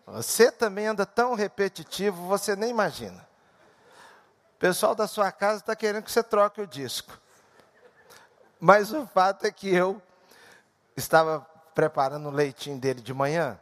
Você 0.07 0.51
também 0.51 0.87
anda 0.87 1.07
tão 1.07 1.35
repetitivo, 1.35 2.27
você 2.27 2.57
nem 2.57 2.71
imagina. 2.71 3.27
O 4.57 4.59
pessoal 4.59 4.95
da 4.95 5.07
sua 5.07 5.31
casa 5.33 5.61
está 5.61 5.75
querendo 5.75 6.03
que 6.03 6.13
você 6.13 6.23
troque 6.23 6.61
o 6.61 6.67
disco. 6.67 7.19
Mas 8.65 8.93
o 8.93 9.05
fato 9.09 9.45
é 9.45 9.51
que 9.51 9.69
eu 9.75 10.01
estava 10.97 11.41
preparando 11.75 12.29
o 12.29 12.31
leitinho 12.31 12.79
dele 12.79 13.01
de 13.01 13.13
manhã, 13.13 13.59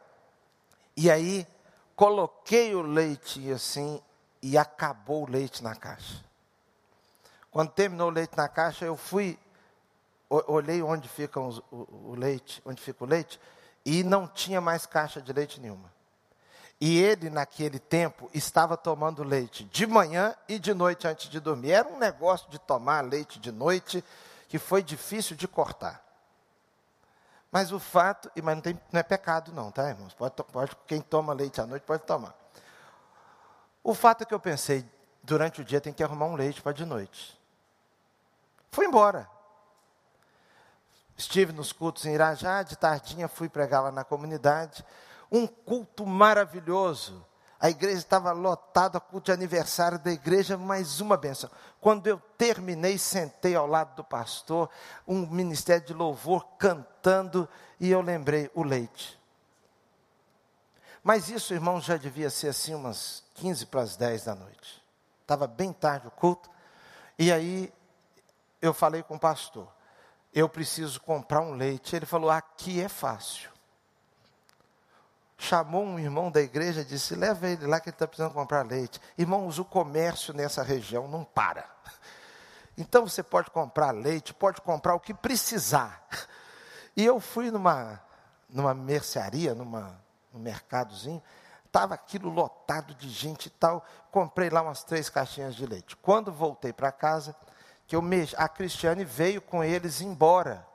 e 0.95 1.11
aí 1.11 1.47
coloquei 1.97 2.75
o 2.75 2.83
leite 2.83 3.51
assim 3.51 3.99
e 4.43 4.59
acabou 4.59 5.23
o 5.23 5.31
leite 5.31 5.63
na 5.63 5.75
caixa. 5.75 6.23
Quando 7.51 7.71
terminou 7.71 8.09
o 8.09 8.13
leite 8.13 8.37
na 8.37 8.47
caixa, 8.47 8.85
eu 8.85 8.95
fui, 8.95 9.39
olhei 10.29 10.83
onde 10.83 11.09
fica 11.09 11.41
o, 11.41 11.65
o, 11.71 12.15
leite, 12.15 12.61
onde 12.67 12.83
fica 12.83 13.03
o 13.03 13.07
leite, 13.07 13.41
e 13.87 14.05
não 14.05 14.29
tinha 14.29 14.61
mais 14.61 14.85
caixa 14.85 15.23
de 15.23 15.33
leite 15.33 15.63
nenhuma. 15.63 15.91
E 16.79 17.01
ele, 17.01 17.31
naquele 17.31 17.79
tempo, 17.79 18.29
estava 18.35 18.77
tomando 18.77 19.23
leite 19.23 19.65
de 19.65 19.87
manhã 19.87 20.37
e 20.47 20.59
de 20.59 20.75
noite 20.75 21.09
antes 21.09 21.31
de 21.31 21.41
dormir. 21.41 21.71
Era 21.71 21.89
um 21.89 21.99
negócio 21.99 22.51
de 22.51 22.59
tomar 22.59 23.03
leite 23.03 23.41
de 23.41 23.51
noite 23.51 24.05
que 24.51 24.59
foi 24.59 24.83
difícil 24.83 25.37
de 25.37 25.47
cortar. 25.47 26.05
Mas 27.53 27.71
o 27.71 27.79
fato, 27.79 28.29
mas 28.43 28.57
não, 28.57 28.61
tem, 28.61 28.81
não 28.91 28.99
é 28.99 29.03
pecado 29.05 29.53
não, 29.53 29.71
tá, 29.71 29.89
irmãos? 29.89 30.13
Pode, 30.13 30.35
pode, 30.43 30.77
quem 30.89 31.01
toma 31.01 31.33
leite 31.33 31.61
à 31.61 31.67
noite 31.67 31.85
pode 31.85 32.03
tomar. 32.03 32.35
O 33.83 33.95
fato 33.95 34.23
é 34.23 34.25
que 34.25 34.35
eu 34.35 34.41
pensei, 34.41 34.85
durante 35.23 35.61
o 35.61 35.65
dia 35.65 35.81
tem 35.81 35.93
que 35.93 36.03
arrumar 36.03 36.27
um 36.27 36.35
leite 36.35 36.61
para 36.61 36.73
de 36.73 36.85
noite. 36.85 37.41
Fui 38.73 38.87
embora. 38.87 39.31
Estive 41.17 41.53
nos 41.53 41.73
cultos 41.73 42.05
em 42.05 42.15
Irajá, 42.15 42.65
de 42.65 42.77
tardinha 42.77 43.29
fui 43.29 43.49
pregar 43.49 43.85
lá 43.85 43.93
na 43.93 44.03
comunidade. 44.03 44.85
Um 45.31 45.47
culto 45.47 46.05
maravilhoso. 46.05 47.25
A 47.61 47.69
igreja 47.69 47.99
estava 47.99 48.33
lotada, 48.33 48.99
culto 48.99 49.27
de 49.27 49.33
aniversário 49.33 49.99
da 49.99 50.11
igreja, 50.11 50.57
mais 50.57 50.99
uma 50.99 51.15
benção. 51.15 51.51
Quando 51.79 52.07
eu 52.07 52.19
terminei, 52.39 52.97
sentei 52.97 53.55
ao 53.55 53.67
lado 53.67 53.97
do 53.97 54.03
pastor, 54.03 54.71
um 55.07 55.27
ministério 55.27 55.87
de 55.87 55.93
louvor 55.93 56.47
cantando, 56.59 57.47
e 57.79 57.91
eu 57.91 58.01
lembrei 58.01 58.51
o 58.55 58.63
leite. 58.63 59.21
Mas 61.03 61.29
isso, 61.29 61.53
irmão, 61.53 61.79
já 61.83 61.99
devia 61.99 62.31
ser 62.31 62.49
assim 62.49 62.75
umas 62.75 63.23
15 63.35 63.67
para 63.67 63.83
as 63.83 63.95
10 63.95 64.25
da 64.25 64.35
noite. 64.35 64.83
Estava 65.21 65.47
bem 65.47 65.71
tarde 65.71 66.07
o 66.07 66.11
culto. 66.11 66.49
E 67.19 67.31
aí 67.31 67.71
eu 68.63 68.73
falei 68.73 69.03
com 69.03 69.17
o 69.17 69.21
pastor, 69.21 69.69
eu 70.33 70.49
preciso 70.49 70.99
comprar 71.03 71.43
um 71.43 71.53
leite. 71.53 71.95
Ele 71.95 72.07
falou, 72.07 72.31
aqui 72.31 72.81
é 72.81 72.89
fácil 72.89 73.51
chamou 75.41 75.83
um 75.83 75.99
irmão 75.99 76.31
da 76.31 76.41
igreja 76.41 76.83
e 76.83 76.85
disse: 76.85 77.15
leva 77.15 77.49
ele 77.49 77.67
lá 77.67 77.81
que 77.81 77.89
ele 77.89 77.95
está 77.95 78.07
precisando 78.07 78.33
comprar 78.33 78.65
leite. 78.65 79.01
Irmãos, 79.17 79.59
o 79.59 79.65
comércio 79.65 80.35
nessa 80.35 80.63
região 80.63 81.09
não 81.09 81.25
para. 81.25 81.65
Então 82.77 83.07
você 83.07 83.23
pode 83.23 83.51
comprar 83.51 83.91
leite, 83.91 84.33
pode 84.33 84.61
comprar 84.61 84.95
o 84.95 85.01
que 85.01 85.13
precisar. 85.13 86.07
E 86.97 87.05
eu 87.05 87.21
fui 87.21 87.51
numa, 87.51 88.01
numa 88.49 88.75
mercearia, 88.75 89.55
numa, 89.55 90.01
num 90.33 90.41
mercadozinho, 90.41 91.23
estava 91.65 91.95
aquilo 91.95 92.29
lotado 92.29 92.95
de 92.95 93.09
gente 93.09 93.47
e 93.47 93.51
tal. 93.51 93.85
Comprei 94.11 94.51
lá 94.51 94.63
umas 94.63 94.83
três 94.83 95.09
caixinhas 95.09 95.55
de 95.55 95.67
leite. 95.67 95.97
Quando 95.97 96.33
voltei 96.33 96.73
para 96.73 96.91
casa, 96.91 97.35
que 97.87 97.95
eu 97.97 98.03
me, 98.03 98.29
a 98.37 98.49
Cristiane 98.49 99.05
veio 99.05 99.41
com 99.41 99.63
eles 99.65 100.01
embora, 100.01 100.67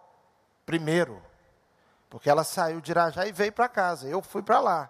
primeiro. 0.65 1.21
Porque 2.15 2.29
ela 2.29 2.45
saiu 2.45 2.79
de 2.79 2.91
Irajá 2.91 3.27
e 3.27 3.33
veio 3.33 3.51
para 3.51 3.67
casa. 3.67 4.07
Eu 4.07 4.21
fui 4.21 4.41
para 4.41 4.61
lá. 4.61 4.89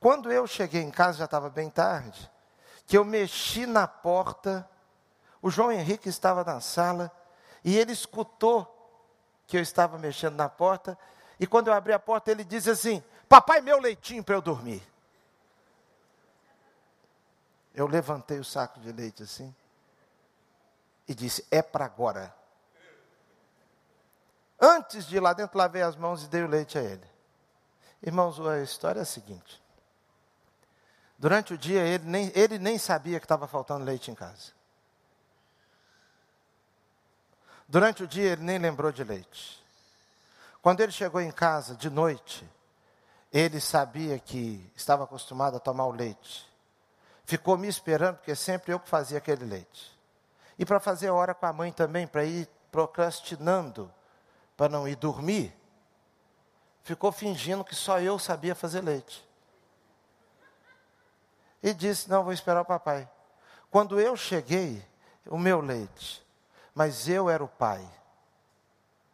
Quando 0.00 0.32
eu 0.32 0.44
cheguei 0.44 0.82
em 0.82 0.90
casa, 0.90 1.18
já 1.18 1.24
estava 1.24 1.48
bem 1.48 1.70
tarde, 1.70 2.28
que 2.84 2.98
eu 2.98 3.04
mexi 3.04 3.64
na 3.64 3.86
porta, 3.86 4.68
o 5.40 5.52
João 5.52 5.70
Henrique 5.70 6.08
estava 6.08 6.42
na 6.42 6.60
sala, 6.60 7.12
e 7.62 7.78
ele 7.78 7.92
escutou 7.92 8.66
que 9.46 9.56
eu 9.56 9.60
estava 9.60 9.98
mexendo 9.98 10.34
na 10.34 10.48
porta, 10.48 10.98
e 11.38 11.46
quando 11.46 11.68
eu 11.68 11.74
abri 11.74 11.92
a 11.92 11.98
porta, 11.98 12.32
ele 12.32 12.42
disse 12.42 12.70
assim: 12.70 13.04
Papai, 13.28 13.60
meu 13.60 13.78
leitinho 13.78 14.24
para 14.24 14.34
eu 14.34 14.42
dormir. 14.42 14.82
Eu 17.72 17.86
levantei 17.86 18.40
o 18.40 18.44
saco 18.44 18.80
de 18.80 18.90
leite 18.90 19.22
assim, 19.22 19.54
e 21.06 21.14
disse: 21.14 21.46
É 21.52 21.62
para 21.62 21.84
agora. 21.84 22.34
Antes 24.60 25.06
de 25.06 25.16
ir 25.16 25.20
lá 25.20 25.32
dentro, 25.32 25.58
lavei 25.58 25.82
as 25.82 25.96
mãos 25.96 26.24
e 26.24 26.28
dei 26.28 26.42
o 26.42 26.48
leite 26.48 26.78
a 26.78 26.82
ele. 26.82 27.04
Irmãos, 28.02 28.40
a 28.40 28.62
história 28.62 29.00
é 29.00 29.02
a 29.02 29.06
seguinte. 29.06 29.62
Durante 31.18 31.54
o 31.54 31.58
dia, 31.58 31.82
ele 31.82 32.04
nem, 32.04 32.32
ele 32.34 32.58
nem 32.58 32.78
sabia 32.78 33.18
que 33.18 33.24
estava 33.24 33.46
faltando 33.46 33.84
leite 33.84 34.10
em 34.10 34.14
casa. 34.14 34.52
Durante 37.68 38.04
o 38.04 38.06
dia, 38.06 38.32
ele 38.32 38.42
nem 38.42 38.58
lembrou 38.58 38.92
de 38.92 39.02
leite. 39.02 39.64
Quando 40.62 40.80
ele 40.80 40.92
chegou 40.92 41.20
em 41.20 41.30
casa 41.30 41.74
de 41.74 41.90
noite, 41.90 42.48
ele 43.32 43.60
sabia 43.60 44.18
que 44.18 44.70
estava 44.74 45.04
acostumado 45.04 45.56
a 45.56 45.60
tomar 45.60 45.86
o 45.86 45.92
leite. 45.92 46.48
Ficou 47.24 47.56
me 47.56 47.66
esperando, 47.66 48.16
porque 48.16 48.34
sempre 48.34 48.72
eu 48.72 48.78
que 48.78 48.88
fazia 48.88 49.18
aquele 49.18 49.44
leite. 49.44 49.96
E 50.58 50.64
para 50.64 50.78
fazer 50.78 51.10
hora 51.10 51.34
com 51.34 51.46
a 51.46 51.52
mãe 51.52 51.72
também, 51.72 52.06
para 52.06 52.24
ir 52.24 52.48
procrastinando 52.70 53.92
para 54.56 54.68
não 54.68 54.88
ir 54.88 54.96
dormir, 54.96 55.54
ficou 56.82 57.12
fingindo 57.12 57.64
que 57.64 57.74
só 57.74 58.00
eu 58.00 58.18
sabia 58.18 58.54
fazer 58.54 58.80
leite. 58.80 59.26
E 61.62 61.74
disse: 61.74 62.08
Não, 62.08 62.24
vou 62.24 62.32
esperar 62.32 62.60
o 62.60 62.64
papai. 62.64 63.08
Quando 63.70 64.00
eu 64.00 64.16
cheguei, 64.16 64.84
o 65.26 65.38
meu 65.38 65.60
leite, 65.60 66.24
mas 66.74 67.08
eu 67.08 67.28
era 67.28 67.42
o 67.42 67.48
pai. 67.48 67.86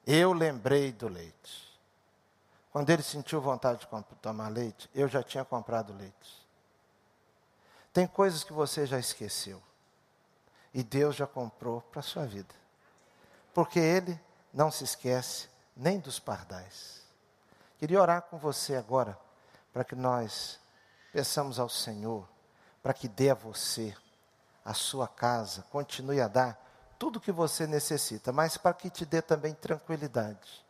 Eu 0.07 0.33
lembrei 0.33 0.93
do 0.93 1.09
leite. 1.09 1.81
Quando 2.71 2.91
ele 2.91 3.03
sentiu 3.03 3.41
vontade 3.41 3.81
de 3.81 4.17
tomar 4.21 4.49
leite, 4.49 4.89
eu 4.95 5.07
já 5.07 5.23
tinha 5.23 5.45
comprado 5.45 5.93
leite. 5.93 6.47
Tem 7.93 8.07
coisas 8.07 8.43
que 8.43 8.53
você 8.53 8.87
já 8.87 8.99
esqueceu. 8.99 9.63
E 10.73 10.83
Deus 10.83 11.15
já 11.15 11.27
comprou 11.27 11.83
para 11.83 12.01
a 12.01 12.03
sua 12.03 12.25
vida. 12.25 12.55
Porque 13.53 13.79
Ele 13.79 14.19
não 14.53 14.71
se 14.71 14.85
esquece 14.85 15.49
nem 15.77 15.99
dos 15.99 16.19
pardais. 16.19 17.03
Queria 17.79 18.01
orar 18.01 18.23
com 18.23 18.39
você 18.39 18.77
agora, 18.77 19.19
para 19.73 19.85
que 19.85 19.95
nós 19.95 20.61
peçamos 21.13 21.59
ao 21.59 21.69
Senhor, 21.69 22.29
para 22.83 22.93
que 22.93 23.09
dê 23.09 23.31
a 23.31 23.35
você, 23.35 23.95
a 24.65 24.75
sua 24.75 25.09
casa, 25.09 25.63
continue 25.71 26.21
a 26.21 26.29
dar 26.29 26.61
tudo 26.99 27.17
o 27.17 27.21
que 27.21 27.33
você 27.33 27.67
necessita, 27.67 28.31
mas 28.31 28.57
para 28.57 28.75
que 28.75 28.89
te 28.89 29.05
dê 29.05 29.21
também 29.21 29.55
tranquilidade, 29.55 30.65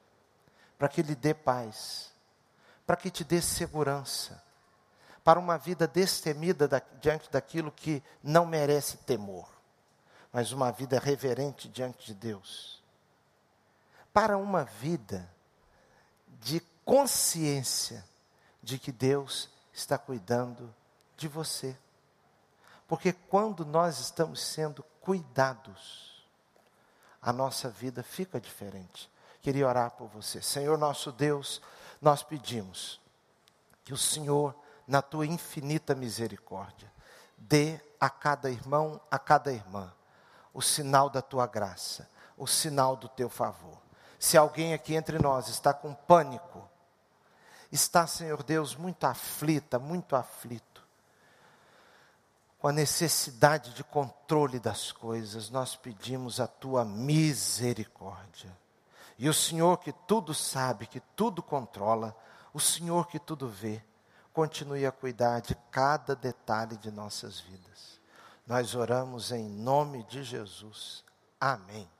para 0.78 0.88
que 0.88 1.02
lhe 1.02 1.14
dê 1.14 1.34
paz, 1.34 2.10
para 2.86 2.96
que 2.96 3.10
te 3.10 3.24
dê 3.24 3.42
segurança, 3.42 4.42
para 5.22 5.38
uma 5.38 5.58
vida 5.58 5.86
destemida 5.86 6.66
da, 6.66 6.80
diante 7.00 7.30
daquilo 7.30 7.70
que 7.70 8.02
não 8.22 8.46
merece 8.46 8.96
temor, 8.98 9.48
mas 10.32 10.52
uma 10.52 10.72
vida 10.72 10.98
reverente 10.98 11.68
diante 11.68 12.06
de 12.06 12.14
Deus 12.14 12.81
para 14.12 14.36
uma 14.36 14.64
vida 14.64 15.28
de 16.40 16.60
consciência 16.84 18.04
de 18.62 18.78
que 18.78 18.92
Deus 18.92 19.48
está 19.72 19.96
cuidando 19.96 20.72
de 21.16 21.28
você. 21.28 21.76
Porque 22.86 23.12
quando 23.12 23.64
nós 23.64 23.98
estamos 23.98 24.40
sendo 24.40 24.82
cuidados, 25.00 26.26
a 27.20 27.32
nossa 27.32 27.70
vida 27.70 28.02
fica 28.02 28.40
diferente. 28.40 29.10
Queria 29.40 29.66
orar 29.66 29.92
por 29.92 30.08
você. 30.08 30.42
Senhor 30.42 30.76
nosso 30.76 31.10
Deus, 31.10 31.60
nós 32.00 32.22
pedimos 32.22 33.00
Que 33.84 33.92
o 33.92 33.98
Senhor, 33.98 34.54
na 34.86 35.02
tua 35.02 35.26
infinita 35.26 35.92
misericórdia, 35.92 36.92
dê 37.36 37.80
a 37.98 38.08
cada 38.08 38.48
irmão, 38.48 39.00
a 39.10 39.18
cada 39.18 39.52
irmã, 39.52 39.92
o 40.54 40.62
sinal 40.62 41.10
da 41.10 41.20
tua 41.20 41.48
graça, 41.48 42.08
o 42.36 42.46
sinal 42.46 42.94
do 42.94 43.08
teu 43.08 43.28
favor. 43.28 43.81
Se 44.22 44.38
alguém 44.38 44.72
aqui 44.72 44.94
entre 44.94 45.18
nós 45.18 45.48
está 45.48 45.74
com 45.74 45.92
pânico, 45.92 46.62
está, 47.72 48.06
Senhor 48.06 48.44
Deus, 48.44 48.76
muito 48.76 49.04
aflita, 49.04 49.80
muito 49.80 50.14
aflito, 50.14 50.86
com 52.56 52.68
a 52.68 52.72
necessidade 52.72 53.74
de 53.74 53.82
controle 53.82 54.60
das 54.60 54.92
coisas, 54.92 55.50
nós 55.50 55.74
pedimos 55.74 56.38
a 56.38 56.46
tua 56.46 56.84
misericórdia. 56.84 58.56
E 59.18 59.28
o 59.28 59.34
Senhor 59.34 59.78
que 59.78 59.92
tudo 59.92 60.32
sabe, 60.32 60.86
que 60.86 61.00
tudo 61.16 61.42
controla, 61.42 62.16
o 62.54 62.60
Senhor 62.60 63.08
que 63.08 63.18
tudo 63.18 63.48
vê, 63.48 63.82
continue 64.32 64.86
a 64.86 64.92
cuidar 64.92 65.40
de 65.40 65.56
cada 65.68 66.14
detalhe 66.14 66.76
de 66.76 66.92
nossas 66.92 67.40
vidas. 67.40 68.00
Nós 68.46 68.76
oramos 68.76 69.32
em 69.32 69.48
nome 69.48 70.04
de 70.04 70.22
Jesus. 70.22 71.04
Amém. 71.40 71.90